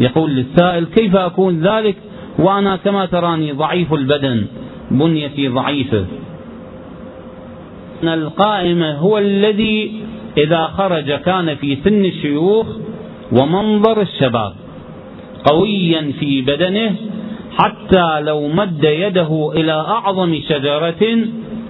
[0.00, 1.96] يقول للسائل كيف أكون ذلك؟
[2.38, 4.46] وأنا كما تراني ضعيف البدن
[4.90, 6.04] بنيتي ضعيفة.
[8.02, 9.92] القائم هو الذي
[10.38, 12.66] إذا خرج كان في سن الشيوخ
[13.32, 14.52] ومنظر الشباب
[15.44, 16.96] قويا في بدنه
[17.56, 21.18] حتى لو مد يده إلى أعظم شجرة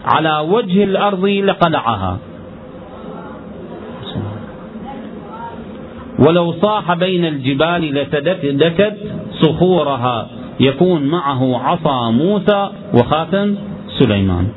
[0.04, 2.18] على وجه الأرض لقلعها.
[6.26, 8.96] ولو صاح بين الجبال لتدكت
[9.42, 10.28] صخورها
[10.60, 13.54] يكون معه عصا موسى وخاتم
[13.98, 14.48] سليمان.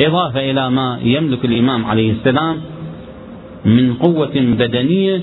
[0.00, 2.56] إضافة إلى ما يملك الإمام عليه السلام
[3.64, 5.20] من قوة بدنية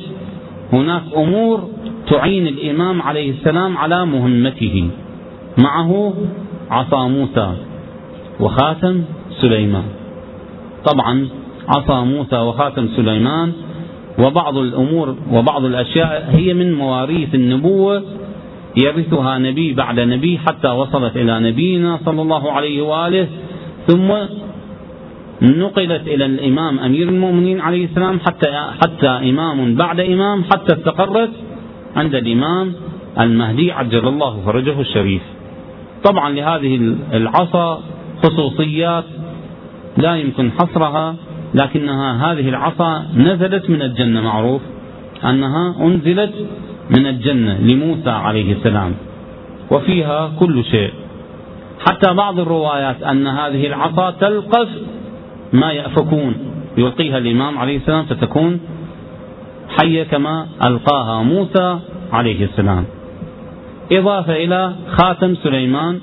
[0.74, 1.70] هناك أمور
[2.10, 4.89] تعين الإمام عليه السلام على مهمته.
[5.58, 6.14] معه
[6.72, 7.54] عصا موسى
[8.39, 9.04] وخاتم
[9.41, 9.84] سليمان.
[10.86, 11.28] طبعا
[11.68, 13.51] عصا موسى وخاتم سليمان
[14.20, 18.04] وبعض الأمور وبعض الأشياء هي من مواريث النبوة
[18.84, 23.28] يرثها نبي بعد نبي حتى وصلت إلى نبينا صلى الله عليه وآله.
[23.88, 24.12] ثم
[25.41, 28.51] نقلت إلى الإمام أمير المؤمنين عليه السلام حتى
[28.82, 31.32] حتى إمام بعد إمام حتى استقرت
[31.95, 32.74] عند الإمام
[33.20, 35.22] المهدي عجل الله فرجه الشريف.
[36.04, 37.82] طبعا لهذه العصا
[38.24, 39.04] خصوصيات
[39.97, 41.16] لا يمكن حصرها
[41.54, 44.22] لكنها هذه العصا نزلت من الجنة.
[44.22, 44.62] معروف
[45.24, 46.34] أنها أنزلت
[46.97, 48.93] من الجنة لموسى عليه السلام
[49.72, 50.93] وفيها كل شيء.
[51.88, 54.70] حتى بعض الروايات أن هذه العصا تلقف
[55.54, 56.36] ما يأفكون
[56.78, 58.60] يلقيها الإمام عليه السلام فتكون
[59.80, 61.80] حية كما ألقاها موسى
[62.12, 62.86] عليه السلام.
[63.94, 66.00] إضافة إلى خاتم سليمان.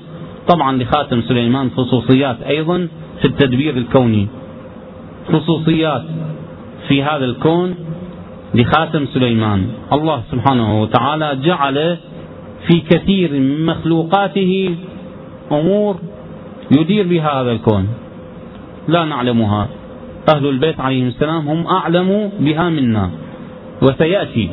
[0.47, 2.87] طبعا لخاتم سليمان خصوصيات أيضا
[3.21, 4.27] في التدبير الكوني.
[5.33, 6.03] خصوصيات
[6.87, 7.75] في هذا الكون
[8.55, 9.67] لخاتم سليمان.
[9.93, 11.97] الله سبحانه وتعالى جعل
[12.67, 14.75] في كثير من مخلوقاته
[15.51, 15.95] أمور
[16.71, 17.87] يدير بها هذا الكون.
[18.87, 19.67] لا نعلمها.
[20.35, 23.09] أهل البيت عليهم السلام هم أعلم بها منا.
[23.81, 24.49] وسيأتي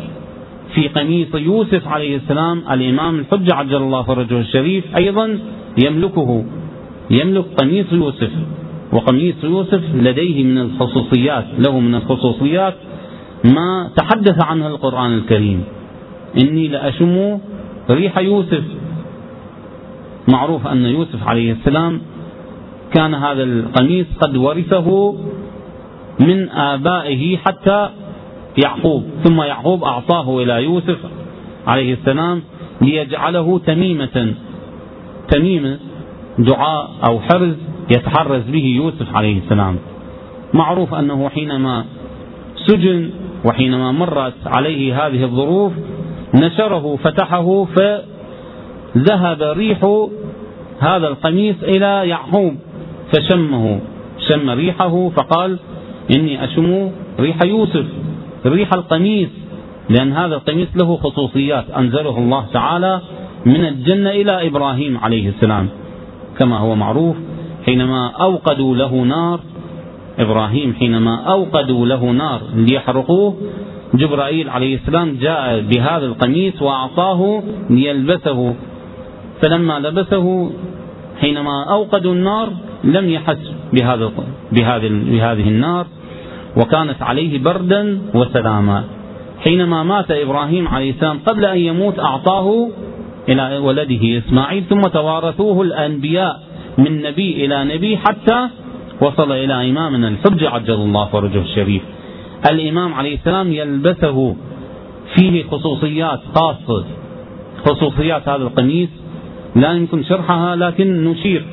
[0.75, 5.39] في قميص يوسف عليه السلام الإمام الحجة عجل الله فرجه الشريف أيضا
[5.85, 6.45] يملكه
[7.11, 8.31] يملك قميص يوسف
[8.93, 12.75] وقميص يوسف لديه من الخصوصيات له من الخصوصيات
[13.45, 15.65] ما تحدث عنها القرآن الكريم.
[16.39, 17.39] إني لأشم
[17.91, 18.65] ريح يوسف.
[20.29, 22.01] معروف أن يوسف عليه السلام
[22.95, 25.15] كان هذا القميص قد ورثه
[26.21, 27.89] من آبائه حتى
[28.65, 30.99] يعقوب ثم يعقوب أعطاه إلى يوسف
[31.67, 32.43] عليه السلام
[32.81, 34.35] ليجعله تميمة
[35.29, 35.79] تميمة
[36.39, 37.55] دعاء أو حرز
[37.91, 39.77] يتحرز به يوسف عليه السلام.
[40.55, 41.85] معروف أنه حينما
[42.67, 43.11] سجن
[43.45, 45.73] وحينما مرت عليه هذه الظروف
[46.35, 50.09] نشره فتحه فذهب ريح
[50.79, 52.55] هذا القميص إلى يعقوب
[53.13, 53.81] فشمه
[54.29, 55.59] شم ريحه فقال
[56.11, 56.91] إني أشم
[57.21, 57.85] ريح يوسف.
[58.47, 59.29] ريح القميص
[59.91, 61.71] لأن هذا القميص له خصوصيات.
[61.71, 63.01] أنزله الله تعالى
[63.47, 65.69] من الجنة إلى إبراهيم عليه السلام
[66.39, 67.17] كما هو معروف
[67.67, 69.41] حينما أوقدوا له نار
[70.19, 73.37] إبراهيم حينما أوقدوا له نار ليحرقوه
[73.95, 78.55] جبرائيل عليه السلام جاء بهذا القميص وأعطاه ليلبسه.
[79.43, 80.51] فلما لبسه
[81.21, 82.49] حينما أوقدوا النار
[82.85, 84.11] لم يحس بهذا
[84.53, 85.87] بهذه النار.
[86.59, 88.85] وكانت عليه بردا وسلاما.
[89.45, 92.69] حينما مات إبراهيم عليه السلام قبل أن يموت أعطاه
[93.29, 96.41] إلى ولده إسماعيل ثم توارثوه الأنبياء
[96.79, 98.49] من نبي إلى نبي حتى
[99.01, 101.83] وصل إلى إمامنا الحجة عجل الله فرجه الشريف.
[102.51, 104.37] الإمام عليه السلام يلبسه
[105.15, 106.85] فيه خصوصيات خاصة.
[107.67, 108.89] خصوصيات هذا القميص
[109.57, 111.45] لا يمكن شرحها لكن نشير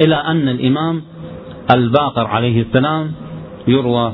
[0.00, 1.02] إلى أن الإمام
[1.74, 3.12] الباقر عليه السلام
[3.68, 4.12] يروى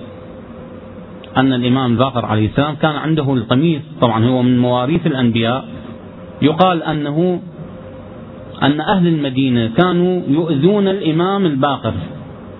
[1.36, 3.82] أن الإمام الباقر عليه السلام كان عنده القميص.
[4.00, 5.64] طبعا هو من مواريث الأنبياء.
[6.42, 7.40] يقال أنه
[8.62, 11.92] أن أهل المدينة كانوا يؤذون الإمام الباقر.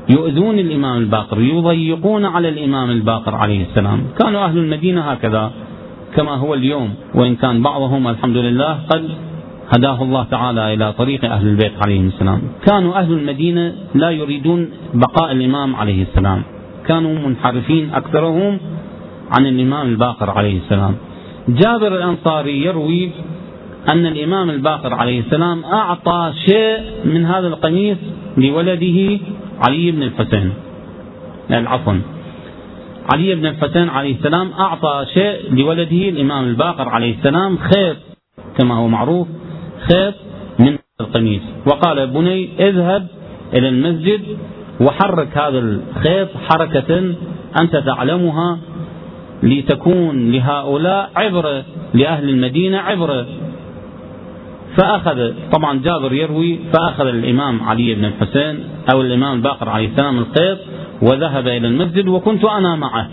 [0.09, 4.01] يؤذون الإمام الباقر يضيقون على الإمام الباقر عليه السلام.
[4.19, 5.51] كانوا أهل المدينة هكذا
[6.17, 6.95] كما هو اليوم.
[7.15, 9.09] وإن كان بعضهم الحمد لله قد
[9.77, 12.43] هداه الله تعالى إلى طريق أهل البيت عليهم السلام.
[12.67, 16.43] كانوا أهل المدينة لا يريدون بقاء الإمام عليه السلام.
[16.89, 18.59] كانوا منحرفين أكثرهم
[19.31, 20.97] عن الإمام الباقر عليه السلام.
[21.49, 23.11] جابر الأنصاري يروي
[23.89, 27.99] أن الإمام الباقر عليه السلام أعطى شيء من هذا القميص
[28.37, 29.19] لولده
[29.67, 30.53] علي بن الحسين.
[31.51, 31.95] عفوا.
[33.13, 37.97] علي بن الحسين عليه السلام أعطى شيء لولده الإمام الباقر عليه السلام خيط
[38.59, 39.29] كما هو معروف
[39.79, 40.15] خيط
[40.59, 41.43] من القميص.
[41.67, 43.07] وقال بني اذهب
[43.55, 44.21] إلى المسجد
[44.81, 47.15] وحرك هذا الخيط حركة
[47.61, 48.59] أنت تعلمها
[49.43, 51.65] لتكون لهؤلاء عبرة
[51.95, 53.27] لأهل المدينة عبرة
[54.77, 60.59] فأخذ طبعا جابر يروي فأخذ الإمام علي بن الحسين أو الإمام الباقر عليه السلام الخيط
[61.03, 63.09] وذهب إلى المسجد وكنت أنا معه.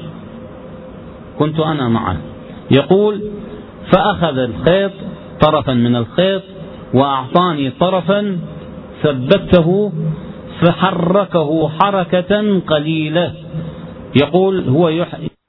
[1.39, 2.17] كنت أنا معه.
[2.71, 3.21] يقول
[3.91, 4.91] فأخذ الخيط
[5.41, 6.41] طرفا من الخيط
[6.93, 8.37] وأعطاني طرفا
[9.03, 9.91] ثبته
[10.63, 13.33] فحركه حركة قليلة.
[14.21, 14.89] يقول هو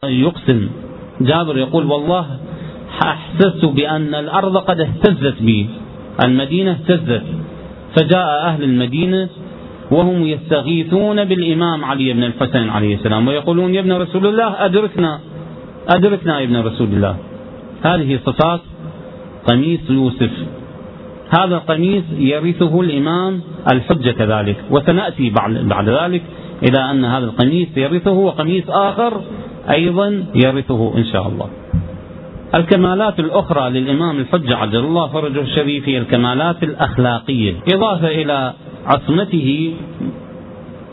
[0.05, 0.69] يقسم.
[1.21, 2.27] جابر يقول والله
[3.07, 5.67] أحسست بأن الأرض قد اهتزت بي
[6.25, 7.23] المدينة اهتزت.
[7.97, 9.29] فجاء أهل المدينة
[9.91, 15.21] وهم يستغيثون بالإمام علي بن الحسين عليه السلام ويقولون يا ابن رسول الله أدركنا
[15.89, 17.17] أدركنا يا ابن رسول الله.
[17.83, 18.61] هذه صفات
[19.49, 20.31] قميص يوسف.
[21.31, 23.41] هذا القميص يرثه الإمام
[23.73, 25.31] الحجة كذلك وسنأتي
[25.63, 26.23] بعد ذلك
[26.63, 29.21] إلى أن هذا القميص يرثه وقميص آخر
[29.71, 31.49] أيضا يرثه إن شاء الله.
[32.55, 38.53] الكمالات الأخرى للإمام الحجة عجل الله فرجه الشريف هي الكمالات الأخلاقية إضافة إلى
[38.87, 39.75] عصمته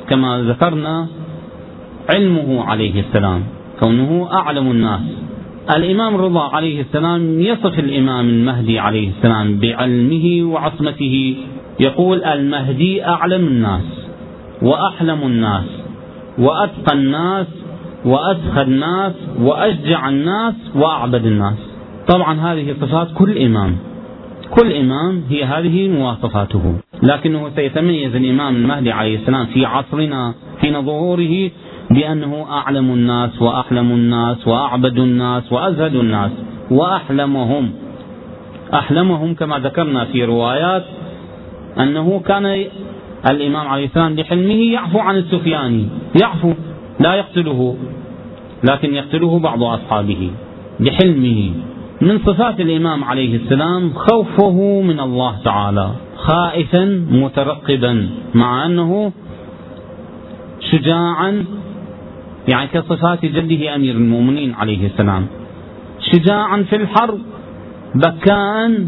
[0.10, 1.08] كما ذكرنا
[2.16, 3.44] علمه عليه السلام
[3.80, 5.02] كونه أعلم الناس.
[5.70, 11.36] الإمام رضا عليه السلام يصف الإمام المهدي عليه السلام بعلمه وعصمته.
[11.80, 13.84] يقول المهدي أعلم الناس
[14.62, 15.66] وأحلم الناس
[16.40, 17.48] وأتقى الناس
[18.06, 21.58] وأسخى الناس وأشجع الناس وأعبد الناس.
[22.08, 23.78] طبعا هذه صفات كل إمام
[24.50, 26.76] كل إمام هي هذه مواصفاته.
[27.04, 31.50] لكنه سيتميز الإمام المهدي عليه السلام في عصرنا حين ظهوره
[31.94, 36.32] بأنه أعلم الناس وأحلم الناس وأعبد الناس وأزهد الناس
[36.72, 37.72] وأحلمهم.
[38.74, 40.86] أحلمهم كما ذكرنا في روايات
[41.80, 42.66] أنه كان
[43.30, 45.88] الإمام عليه السلام لحلمه يعفو عن السفياني
[46.22, 46.54] يعفو
[47.00, 47.76] لا يقتله
[48.64, 50.32] لكن يقتله بعض أصحابه
[50.80, 51.52] لحلمه.
[52.02, 59.12] من صفات الإمام عليه السلام خوفه من الله تعالى خائفا مترقبا مع أنه
[60.72, 61.46] شجاعا
[62.48, 65.28] يعني كصفات جده أمير المؤمنين عليه السلام.
[66.00, 67.20] شجاعا في الحرب
[67.96, 68.86] بكاء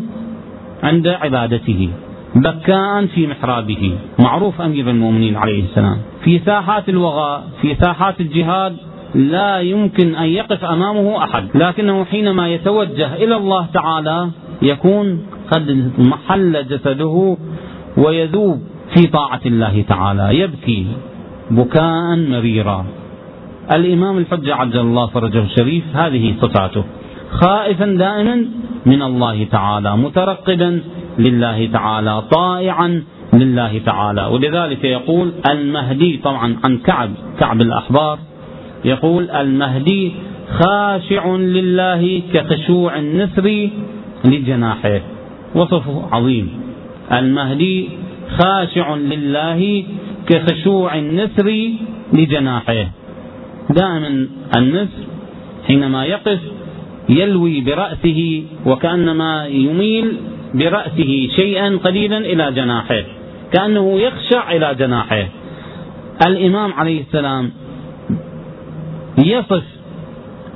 [0.83, 1.89] عند عبادته
[2.35, 3.97] بكاء في محرابه.
[4.19, 5.97] معروف أمير المؤمنين عليه السلام.
[6.23, 8.77] في ساحات الوغى في ساحات الجهاد
[9.15, 11.43] لا يمكن أن يقف أمامه أحد.
[11.55, 14.29] لكنه حينما يتوجه إلى الله تعالى
[14.61, 17.37] يكون قد محل جسده
[17.97, 18.61] ويذوب
[18.95, 20.39] في طاعة الله تعالى.
[20.39, 20.87] يبكي
[21.51, 22.85] بكاء مريرا.
[23.71, 26.83] الإمام الحجة عجل الله فرجه الشريف هذه صفاته.
[27.31, 28.45] خائفا دائما
[28.85, 30.81] من الله تعالى مترقبا
[31.19, 33.03] لله تعالى طائعا
[33.33, 34.25] لله تعالى.
[34.25, 37.09] ولذلك يقول المهدي طبعا عن كعب
[37.39, 38.19] كعب الأحبار
[38.85, 40.11] يقول المهدي
[40.49, 43.69] خاشع لله كخشوع النسر
[44.25, 45.01] لجناحه.
[45.55, 46.49] وصف عظيم.
[47.11, 47.89] المهدي
[48.37, 49.83] خاشع لله
[50.29, 51.69] كخشوع النسر
[52.13, 53.02] لجناحه.
[53.73, 55.03] دائما النسر
[55.67, 56.39] حينما يقف
[57.09, 60.17] يلوي برأسه وكأنما يميل
[60.53, 63.03] برأسه شيئا قليلا إلى جناحه
[63.51, 65.27] كأنه يخشع إلى جناحه
[66.27, 67.51] الإمام عليه السلام
[69.17, 69.63] يصف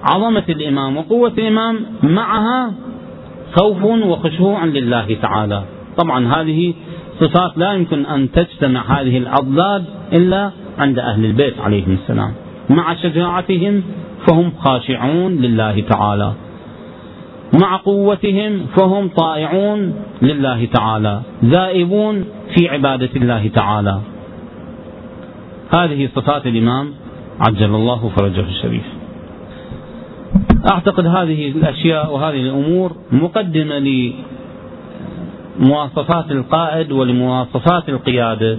[0.04, 2.74] عظمة الإمام وقوة الإمام معها
[3.56, 5.64] خوف وخشوع لله تعالى.
[5.98, 6.74] طبعا هذه
[7.20, 12.34] صفات لا يمكن أن تجتمع هذه الأضداد إلا عند أهل البيت عليهم السلام.
[12.70, 13.84] مع شجاعتهم
[14.28, 16.34] فهم خاشعون لله تعالى.
[17.62, 21.22] مع قوتهم فهم طائعون لله تعالى.
[21.46, 24.00] ذائبون في عبادة الله تعالى.
[25.76, 26.94] هذه صفات الإمام
[27.48, 28.84] عجل الله فرجه الشريف.
[30.72, 33.80] أعتقد هذه الأشياء وهذه الأمور مقدمة
[35.60, 38.58] لمواصفات القائد ولمواصفات القيادة.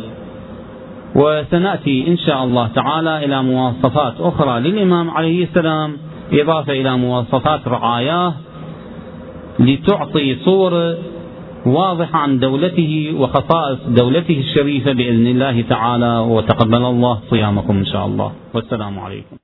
[1.14, 5.96] وسنأتي إن شاء الله تعالى إلى مواصفات أخرى للإمام عليه السلام
[6.32, 8.34] إضافة إلى مواصفات رعاياه
[9.58, 10.96] لتعطي صوره
[11.66, 18.32] واضحة عن دولته وخصائص دولته الشريفة بإذن الله تعالى وتقبل الله صيامكم إن شاء الله.
[18.54, 19.36] والسلام عليكم.